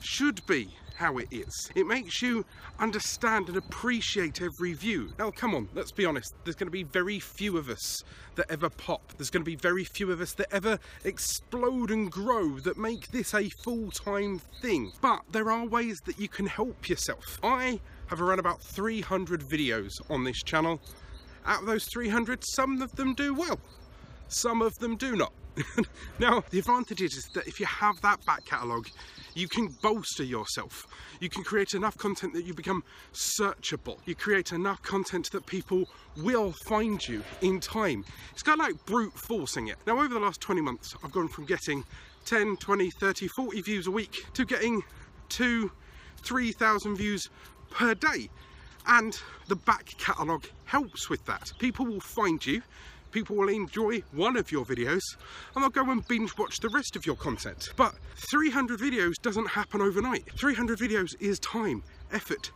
should 0.00 0.44
be 0.46 0.74
how 0.92 1.18
it 1.18 1.28
is. 1.30 1.70
It 1.74 1.86
makes 1.86 2.22
you 2.22 2.44
understand 2.78 3.48
and 3.48 3.56
appreciate 3.56 4.42
every 4.42 4.72
view. 4.72 5.12
Now, 5.18 5.30
come 5.30 5.54
on, 5.54 5.68
let's 5.74 5.92
be 5.92 6.04
honest. 6.04 6.34
There's 6.44 6.56
going 6.56 6.68
to 6.68 6.72
be 6.72 6.82
very 6.82 7.18
few 7.18 7.56
of 7.56 7.68
us 7.68 8.04
that 8.36 8.50
ever 8.50 8.70
pop. 8.70 9.12
There's 9.16 9.30
going 9.30 9.44
to 9.44 9.50
be 9.50 9.56
very 9.56 9.84
few 9.84 10.10
of 10.10 10.20
us 10.20 10.32
that 10.34 10.52
ever 10.52 10.78
explode 11.04 11.90
and 11.90 12.10
grow 12.10 12.58
that 12.60 12.78
make 12.78 13.10
this 13.10 13.34
a 13.34 13.48
full-time 13.48 14.40
thing. 14.60 14.92
But 15.00 15.22
there 15.30 15.50
are 15.50 15.66
ways 15.66 16.00
that 16.02 16.18
you 16.18 16.28
can 16.28 16.46
help 16.46 16.88
yourself. 16.88 17.38
I 17.42 17.80
have 18.06 18.20
around 18.20 18.38
about 18.38 18.60
300 18.60 19.40
videos 19.40 20.00
on 20.10 20.24
this 20.24 20.42
channel. 20.42 20.80
Out 21.44 21.60
of 21.60 21.66
those 21.66 21.86
300, 21.86 22.44
some 22.44 22.80
of 22.82 22.94
them 22.96 23.14
do 23.14 23.34
well. 23.34 23.58
Some 24.28 24.62
of 24.62 24.78
them 24.78 24.96
do 24.96 25.16
not. 25.16 25.32
now, 26.18 26.42
the 26.50 26.58
advantage 26.58 27.02
is 27.02 27.26
that 27.34 27.46
if 27.46 27.60
you 27.60 27.66
have 27.66 28.00
that 28.00 28.24
back 28.24 28.44
catalogue, 28.44 28.88
you 29.34 29.48
can 29.48 29.68
bolster 29.82 30.24
yourself. 30.24 30.86
You 31.20 31.28
can 31.28 31.42
create 31.44 31.74
enough 31.74 31.96
content 31.96 32.34
that 32.34 32.44
you 32.44 32.54
become 32.54 32.84
searchable. 33.12 33.98
You 34.04 34.14
create 34.14 34.52
enough 34.52 34.82
content 34.82 35.30
that 35.32 35.46
people 35.46 35.88
will 36.16 36.52
find 36.52 37.06
you 37.06 37.22
in 37.40 37.60
time. 37.60 38.04
It's 38.32 38.42
kind 38.42 38.60
of 38.60 38.66
like 38.66 38.86
brute 38.86 39.14
forcing 39.14 39.68
it. 39.68 39.76
Now, 39.86 39.98
over 39.98 40.12
the 40.12 40.20
last 40.20 40.40
20 40.40 40.60
months, 40.60 40.94
I've 41.02 41.12
gone 41.12 41.28
from 41.28 41.46
getting 41.46 41.84
10, 42.24 42.56
20, 42.56 42.90
30, 42.90 43.28
40 43.28 43.62
views 43.62 43.86
a 43.86 43.90
week 43.90 44.26
to 44.34 44.44
getting 44.44 44.82
two, 45.28 45.70
3,000 46.18 46.96
views 46.96 47.30
per 47.70 47.94
day. 47.94 48.28
And 48.86 49.18
the 49.48 49.56
back 49.56 49.94
catalogue 49.98 50.46
helps 50.64 51.08
with 51.08 51.24
that. 51.26 51.52
People 51.58 51.86
will 51.86 52.00
find 52.00 52.44
you, 52.44 52.62
people 53.12 53.36
will 53.36 53.48
enjoy 53.48 54.02
one 54.12 54.36
of 54.36 54.50
your 54.50 54.64
videos 54.64 55.02
and 55.54 55.62
they'll 55.62 55.70
go 55.70 55.88
and 55.90 56.06
binge 56.08 56.36
watch 56.36 56.58
the 56.60 56.70
rest 56.70 56.96
of 56.96 57.06
your 57.06 57.16
content. 57.16 57.70
But 57.76 57.94
300 58.16 58.80
videos 58.80 59.14
doesn't 59.22 59.46
happen 59.46 59.80
overnight. 59.80 60.24
300 60.38 60.78
videos 60.78 61.14
is 61.20 61.38
time, 61.38 61.84
effort, 62.12 62.50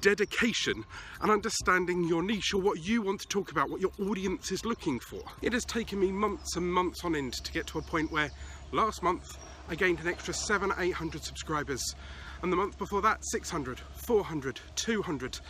dedication, 0.00 0.84
and 1.22 1.30
understanding 1.30 2.04
your 2.04 2.22
niche 2.22 2.52
or 2.52 2.60
what 2.60 2.84
you 2.86 3.02
want 3.02 3.20
to 3.20 3.28
talk 3.28 3.50
about, 3.50 3.70
what 3.70 3.80
your 3.80 3.92
audience 4.00 4.52
is 4.52 4.64
looking 4.64 5.00
for. 5.00 5.22
It 5.40 5.52
has 5.52 5.64
taken 5.64 6.00
me 6.00 6.12
months 6.12 6.56
and 6.56 6.70
months 6.70 7.04
on 7.04 7.14
end 7.14 7.32
to 7.32 7.52
get 7.52 7.66
to 7.68 7.78
a 7.78 7.82
point 7.82 8.12
where 8.12 8.30
last 8.72 9.02
month 9.02 9.38
I 9.68 9.76
gained 9.76 10.00
an 10.00 10.08
extra 10.08 10.34
seven, 10.34 10.72
800 10.76 11.22
subscribers. 11.22 11.94
And 12.42 12.52
the 12.52 12.56
month 12.56 12.78
before 12.78 13.02
that, 13.02 13.18
600, 13.22 13.80
400, 13.94 14.60
200. 14.74 15.40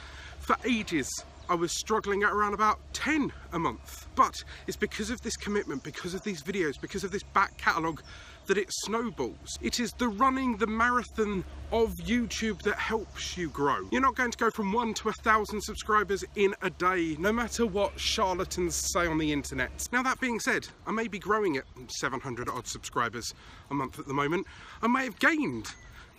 For 0.41 0.57
ages, 0.65 1.09
I 1.51 1.55
was 1.55 1.73
struggling 1.73 2.23
at 2.23 2.31
around 2.31 2.55
about 2.55 2.79
10 2.93 3.33
a 3.53 3.59
month. 3.59 4.07
But 4.15 4.45
it's 4.69 4.77
because 4.77 5.11
of 5.11 5.21
this 5.23 5.37
commitment, 5.37 5.83
because 5.83 6.15
of 6.15 6.23
these 6.23 6.43
videos, 6.43 6.81
because 6.81 7.03
of 7.03 7.11
this 7.11 7.25
back 7.25 7.59
catalogue 7.59 8.03
that 8.47 8.57
it 8.57 8.69
snowballs. 8.71 9.59
It 9.61 9.81
is 9.81 9.93
the 9.95 10.07
running 10.07 10.57
the 10.59 10.69
marathon 10.69 11.45
of 11.73 11.97
YouTube 11.97 12.63
that 12.63 12.77
helps 12.77 13.37
you 13.37 13.49
grow. 13.49 13.89
You're 13.91 14.01
not 14.01 14.15
going 14.15 14.31
to 14.31 14.39
go 14.39 14.51
from 14.51 14.73
one 14.73 14.95
to 14.95 15.09
a 15.09 15.13
thousand 15.13 15.61
subscribers 15.61 16.25
in 16.37 16.55
a 16.63 16.71
day, 16.71 17.17
no 17.19 17.33
matter 17.33 17.67
what 17.67 17.99
charlatans 17.99 18.77
say 18.77 19.09
on 19.09 19.19
the 19.19 19.33
internet. 19.33 19.89
Now 19.93 20.05
that 20.05 20.21
being 20.21 20.39
said, 20.39 20.69
I 20.87 20.93
may 20.93 21.09
be 21.09 21.19
growing 21.19 21.57
at 21.57 21.65
700 21.89 22.49
odd 22.49 22.69
subscribers 22.69 23.35
a 23.73 23.75
month 23.75 23.99
at 23.99 24.07
the 24.07 24.15
moment. 24.15 24.47
I 24.83 24.87
may 24.87 25.03
have 25.03 25.19
gained 25.19 25.67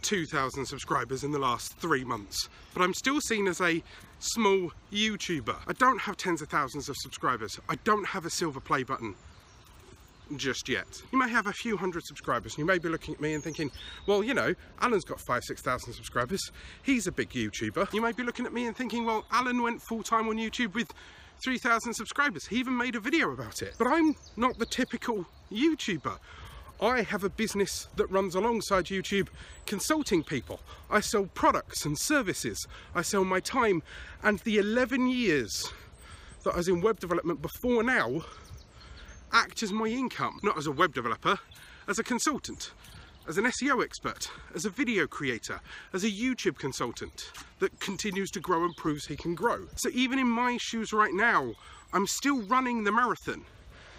2,000 0.01 0.65
subscribers 0.65 1.23
in 1.23 1.31
the 1.31 1.39
last 1.39 1.77
three 1.77 2.03
months, 2.03 2.49
but 2.73 2.81
I'm 2.81 2.93
still 2.93 3.21
seen 3.21 3.47
as 3.47 3.61
a 3.61 3.83
small 4.21 4.71
YouTuber. 4.91 5.55
I 5.67 5.73
don't 5.73 5.99
have 5.99 6.15
tens 6.15 6.41
of 6.41 6.49
thousands 6.49 6.89
of 6.89 6.95
subscribers. 6.97 7.59
I 7.67 7.75
don't 7.83 8.05
have 8.05 8.25
a 8.25 8.29
silver 8.29 8.59
play 8.59 8.83
button 8.83 9.15
just 10.37 10.69
yet. 10.69 11.01
You 11.11 11.19
may 11.19 11.29
have 11.29 11.47
a 11.47 11.53
few 11.53 11.75
hundred 11.75 12.05
subscribers 12.05 12.53
and 12.53 12.59
you 12.59 12.65
may 12.65 12.77
be 12.77 12.87
looking 12.87 13.13
at 13.13 13.19
me 13.19 13.33
and 13.33 13.43
thinking, 13.43 13.71
well, 14.07 14.23
you 14.23 14.33
know, 14.33 14.53
Alan's 14.79 15.03
got 15.03 15.19
five, 15.19 15.43
6,000 15.43 15.93
subscribers. 15.93 16.51
He's 16.83 17.07
a 17.07 17.11
big 17.11 17.31
YouTuber. 17.31 17.93
You 17.93 18.01
may 18.01 18.11
be 18.11 18.23
looking 18.23 18.45
at 18.45 18.53
me 18.53 18.67
and 18.67 18.75
thinking, 18.75 19.05
well, 19.05 19.25
Alan 19.31 19.61
went 19.61 19.81
full 19.81 20.03
time 20.03 20.29
on 20.29 20.37
YouTube 20.37 20.73
with 20.73 20.93
3,000 21.43 21.93
subscribers. 21.93 22.45
He 22.45 22.57
even 22.57 22.77
made 22.77 22.95
a 22.95 22.99
video 22.99 23.31
about 23.31 23.61
it. 23.61 23.75
But 23.77 23.87
I'm 23.87 24.15
not 24.37 24.57
the 24.57 24.65
typical 24.65 25.25
YouTuber. 25.51 26.17
I 26.81 27.03
have 27.03 27.23
a 27.23 27.29
business 27.29 27.87
that 27.95 28.07
runs 28.07 28.33
alongside 28.33 28.85
YouTube 28.85 29.27
consulting 29.67 30.23
people. 30.23 30.61
I 30.89 30.99
sell 30.99 31.25
products 31.35 31.85
and 31.85 31.95
services. 31.95 32.67
I 32.95 33.03
sell 33.03 33.23
my 33.23 33.39
time 33.39 33.83
and 34.23 34.39
the 34.39 34.57
11 34.57 35.07
years 35.07 35.71
that 36.43 36.55
I 36.55 36.57
was 36.57 36.67
in 36.67 36.81
web 36.81 36.99
development 36.99 37.39
before 37.39 37.83
now 37.83 38.23
act 39.31 39.61
as 39.61 39.71
my 39.71 39.85
income, 39.85 40.39
not 40.41 40.57
as 40.57 40.65
a 40.65 40.71
web 40.71 40.95
developer, 40.95 41.37
as 41.87 41.99
a 41.99 42.03
consultant, 42.03 42.71
as 43.27 43.37
an 43.37 43.45
SEO 43.45 43.83
expert, 43.83 44.31
as 44.55 44.65
a 44.65 44.71
video 44.71 45.05
creator, 45.05 45.61
as 45.93 46.03
a 46.03 46.09
YouTube 46.09 46.57
consultant 46.57 47.31
that 47.59 47.79
continues 47.79 48.31
to 48.31 48.39
grow 48.39 48.65
and 48.65 48.75
proves 48.75 49.05
he 49.05 49.15
can 49.15 49.35
grow. 49.35 49.67
So 49.75 49.89
even 49.93 50.17
in 50.17 50.27
my 50.27 50.57
shoes 50.57 50.93
right 50.93 51.13
now, 51.13 51.53
I'm 51.93 52.07
still 52.07 52.41
running 52.41 52.85
the 52.85 52.91
marathon. 52.91 53.45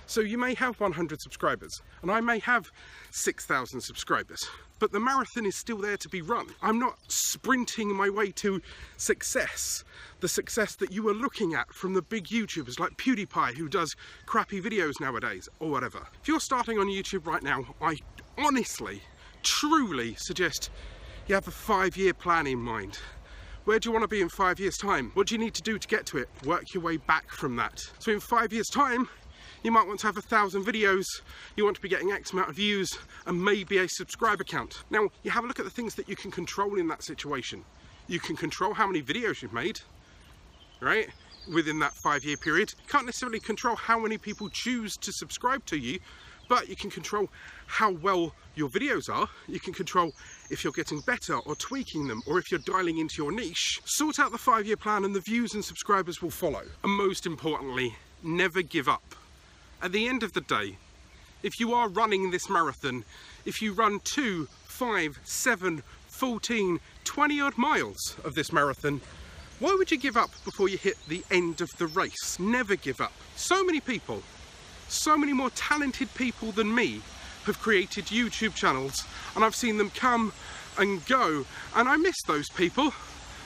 So 0.06 0.20
you 0.20 0.38
may 0.38 0.54
have 0.54 0.78
100 0.80 1.20
subscribers 1.20 1.82
and 2.02 2.10
I 2.10 2.20
may 2.20 2.38
have 2.40 2.70
6,000 3.10 3.80
subscribers, 3.80 4.48
but 4.78 4.92
the 4.92 5.00
marathon 5.00 5.46
is 5.46 5.56
still 5.56 5.78
there 5.78 5.96
to 5.96 6.08
be 6.08 6.22
run. 6.22 6.46
I'm 6.60 6.78
not 6.78 6.98
sprinting 7.08 7.94
my 7.94 8.10
way 8.10 8.30
to 8.32 8.60
success, 8.96 9.84
the 10.20 10.28
success 10.28 10.74
that 10.76 10.92
you 10.92 11.08
are 11.08 11.14
looking 11.14 11.54
at 11.54 11.72
from 11.72 11.94
the 11.94 12.02
big 12.02 12.26
YouTubers 12.26 12.78
like 12.78 12.96
PewDiePie 12.96 13.54
who 13.54 13.68
does 13.68 13.96
crappy 14.26 14.60
videos 14.60 15.00
nowadays 15.00 15.48
or 15.60 15.70
whatever. 15.70 16.06
If 16.20 16.28
you're 16.28 16.40
starting 16.40 16.78
on 16.78 16.86
YouTube 16.86 17.26
right 17.26 17.42
now, 17.42 17.64
I 17.80 17.98
honestly, 18.36 19.02
truly 19.42 20.14
suggest 20.16 20.70
you 21.26 21.34
have 21.34 21.48
a 21.48 21.52
five 21.52 21.96
year 21.96 22.12
plan 22.12 22.46
in 22.46 22.58
mind. 22.58 22.98
Where 23.64 23.78
do 23.78 23.88
you 23.88 23.92
want 23.92 24.02
to 24.02 24.08
be 24.08 24.20
in 24.20 24.28
five 24.28 24.58
years 24.58 24.76
time? 24.76 25.12
What 25.14 25.28
do 25.28 25.36
you 25.36 25.38
need 25.38 25.54
to 25.54 25.62
do 25.62 25.78
to 25.78 25.86
get 25.88 26.04
to 26.06 26.18
it? 26.18 26.28
Work 26.44 26.74
your 26.74 26.82
way 26.82 26.96
back 26.96 27.30
from 27.30 27.54
that. 27.56 27.88
So 28.00 28.10
in 28.10 28.18
five 28.18 28.52
years 28.52 28.68
time, 28.68 29.08
you 29.62 29.70
might 29.70 29.86
want 29.86 30.00
to 30.00 30.06
have 30.06 30.16
a 30.16 30.22
thousand 30.22 30.64
videos, 30.64 31.04
you 31.56 31.64
want 31.64 31.76
to 31.76 31.82
be 31.82 31.88
getting 31.88 32.10
X 32.12 32.32
amount 32.32 32.48
of 32.50 32.56
views 32.56 32.98
and 33.26 33.42
maybe 33.42 33.78
a 33.78 33.88
subscriber 33.88 34.44
count. 34.44 34.82
Now, 34.90 35.08
you 35.22 35.30
have 35.30 35.44
a 35.44 35.46
look 35.46 35.58
at 35.58 35.64
the 35.64 35.70
things 35.70 35.94
that 35.96 36.08
you 36.08 36.16
can 36.16 36.30
control 36.30 36.78
in 36.78 36.88
that 36.88 37.02
situation. 37.02 37.64
You 38.08 38.18
can 38.20 38.36
control 38.36 38.74
how 38.74 38.86
many 38.86 39.02
videos 39.02 39.42
you've 39.42 39.52
made. 39.52 39.80
right? 40.80 41.08
Within 41.52 41.78
that 41.80 41.92
five 41.94 42.24
year 42.24 42.36
period. 42.36 42.74
You 42.82 42.88
can't 42.88 43.06
necessarily 43.06 43.40
control 43.40 43.76
how 43.76 43.98
many 43.98 44.18
people 44.18 44.48
choose 44.50 44.96
to 44.98 45.12
subscribe 45.12 45.64
to 45.66 45.76
you, 45.76 45.98
but 46.48 46.68
you 46.68 46.76
can 46.76 46.90
control 46.90 47.28
how 47.66 47.92
well 47.92 48.34
your 48.54 48.68
videos 48.68 49.08
are. 49.08 49.28
You 49.48 49.60
can 49.60 49.72
control 49.72 50.12
if 50.50 50.62
you're 50.62 50.72
getting 50.72 51.00
better 51.00 51.36
or 51.36 51.54
tweaking 51.56 52.08
them, 52.08 52.20
or 52.26 52.38
if 52.38 52.50
you're 52.50 52.60
dialing 52.60 52.98
into 52.98 53.22
your 53.22 53.32
niche. 53.32 53.80
Sort 53.84 54.18
out 54.18 54.32
the 54.32 54.38
five 54.38 54.66
year 54.66 54.76
plan 54.76 55.04
and 55.04 55.14
the 55.14 55.20
views 55.20 55.54
and 55.54 55.64
subscribers 55.64 56.20
will 56.20 56.30
follow. 56.30 56.62
And 56.84 56.92
most 56.92 57.26
importantly, 57.26 57.94
never 58.22 58.62
give 58.62 58.88
up. 58.88 59.14
At 59.82 59.90
the 59.90 60.06
end 60.06 60.22
of 60.22 60.32
the 60.32 60.40
day, 60.40 60.76
if 61.42 61.58
you 61.58 61.74
are 61.74 61.88
running 61.88 62.30
this 62.30 62.48
marathon, 62.48 63.04
if 63.44 63.60
you 63.60 63.72
run 63.72 63.98
two, 64.04 64.46
five, 64.64 65.18
seven, 65.24 65.82
14, 66.06 66.78
20 67.02 67.40
odd 67.40 67.58
miles 67.58 68.16
of 68.24 68.36
this 68.36 68.52
marathon, 68.52 69.00
why 69.58 69.74
would 69.76 69.90
you 69.90 69.98
give 69.98 70.16
up 70.16 70.30
before 70.44 70.68
you 70.68 70.78
hit 70.78 70.96
the 71.08 71.24
end 71.32 71.60
of 71.60 71.76
the 71.78 71.88
race? 71.88 72.38
Never 72.38 72.76
give 72.76 73.00
up. 73.00 73.12
So 73.34 73.64
many 73.64 73.80
people, 73.80 74.22
so 74.86 75.18
many 75.18 75.32
more 75.32 75.50
talented 75.50 76.14
people 76.14 76.52
than 76.52 76.72
me 76.72 77.00
have 77.46 77.58
created 77.58 78.04
YouTube 78.04 78.54
channels 78.54 79.04
and 79.34 79.44
I've 79.44 79.56
seen 79.56 79.78
them 79.78 79.90
come 79.90 80.32
and 80.78 81.04
go 81.06 81.44
and 81.74 81.88
I 81.88 81.96
miss 81.96 82.22
those 82.28 82.48
people. 82.50 82.94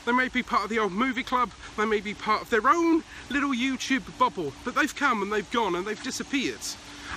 They 0.06 0.12
may 0.12 0.28
be 0.28 0.44
part 0.44 0.62
of 0.62 0.70
the 0.70 0.78
old 0.78 0.92
movie 0.92 1.24
club, 1.24 1.50
they 1.76 1.84
may 1.84 2.00
be 2.00 2.14
part 2.14 2.40
of 2.40 2.48
their 2.48 2.68
own 2.68 3.02
little 3.28 3.50
YouTube 3.50 4.04
bubble, 4.18 4.52
but 4.64 4.76
they've 4.76 4.94
come 4.94 5.20
and 5.20 5.32
they've 5.32 5.50
gone 5.50 5.74
and 5.74 5.84
they've 5.84 6.02
disappeared 6.02 6.60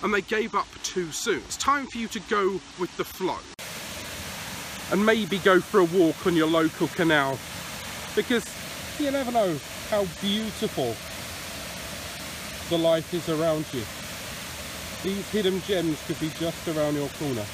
and 0.01 0.11
they 0.11 0.21
gave 0.21 0.55
up 0.55 0.67
too 0.81 1.11
soon. 1.11 1.37
It's 1.37 1.55
time 1.55 1.85
for 1.85 1.99
you 1.99 2.07
to 2.07 2.19
go 2.21 2.59
with 2.79 2.95
the 2.97 3.05
flow 3.05 3.37
and 4.91 5.05
maybe 5.05 5.37
go 5.37 5.59
for 5.59 5.81
a 5.81 5.83
walk 5.85 6.25
on 6.25 6.35
your 6.35 6.47
local 6.47 6.87
canal 6.87 7.37
because 8.15 8.43
you 8.99 9.11
never 9.11 9.31
know 9.31 9.55
how 9.91 10.05
beautiful 10.19 10.95
the 12.69 12.83
life 12.83 13.13
is 13.13 13.29
around 13.29 13.65
you. 13.71 13.83
These 15.03 15.29
hidden 15.29 15.61
gems 15.61 16.03
could 16.07 16.19
be 16.19 16.29
just 16.39 16.67
around 16.67 16.95
your 16.95 17.09
corner. 17.09 17.45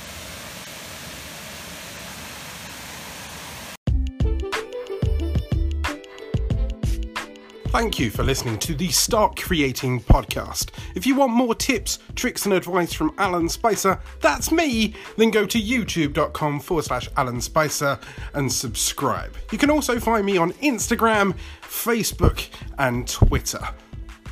Thank 7.75 7.99
you 7.99 8.09
for 8.09 8.23
listening 8.23 8.57
to 8.59 8.73
the 8.73 8.87
Start 8.87 9.35
Creating 9.35 9.99
podcast. 9.99 10.69
If 10.95 11.05
you 11.05 11.13
want 11.13 11.33
more 11.33 11.53
tips, 11.53 11.99
tricks, 12.15 12.45
and 12.45 12.53
advice 12.53 12.93
from 12.93 13.13
Alan 13.17 13.49
Spicer, 13.49 13.99
that's 14.21 14.49
me, 14.49 14.95
then 15.17 15.29
go 15.29 15.45
to 15.45 15.61
youtube.com 15.61 16.61
forward 16.61 16.85
slash 16.85 17.09
Alan 17.17 17.41
Spicer 17.41 17.99
and 18.33 18.49
subscribe. 18.49 19.35
You 19.51 19.57
can 19.57 19.69
also 19.69 19.99
find 19.99 20.25
me 20.25 20.37
on 20.37 20.53
Instagram, 20.53 21.35
Facebook, 21.63 22.47
and 22.77 23.05
Twitter. 23.09 23.67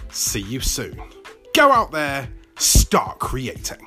See 0.10 0.44
you 0.44 0.62
soon. 0.62 1.02
Go 1.54 1.70
out 1.70 1.92
there, 1.92 2.30
start 2.56 3.20
creating. 3.20 3.86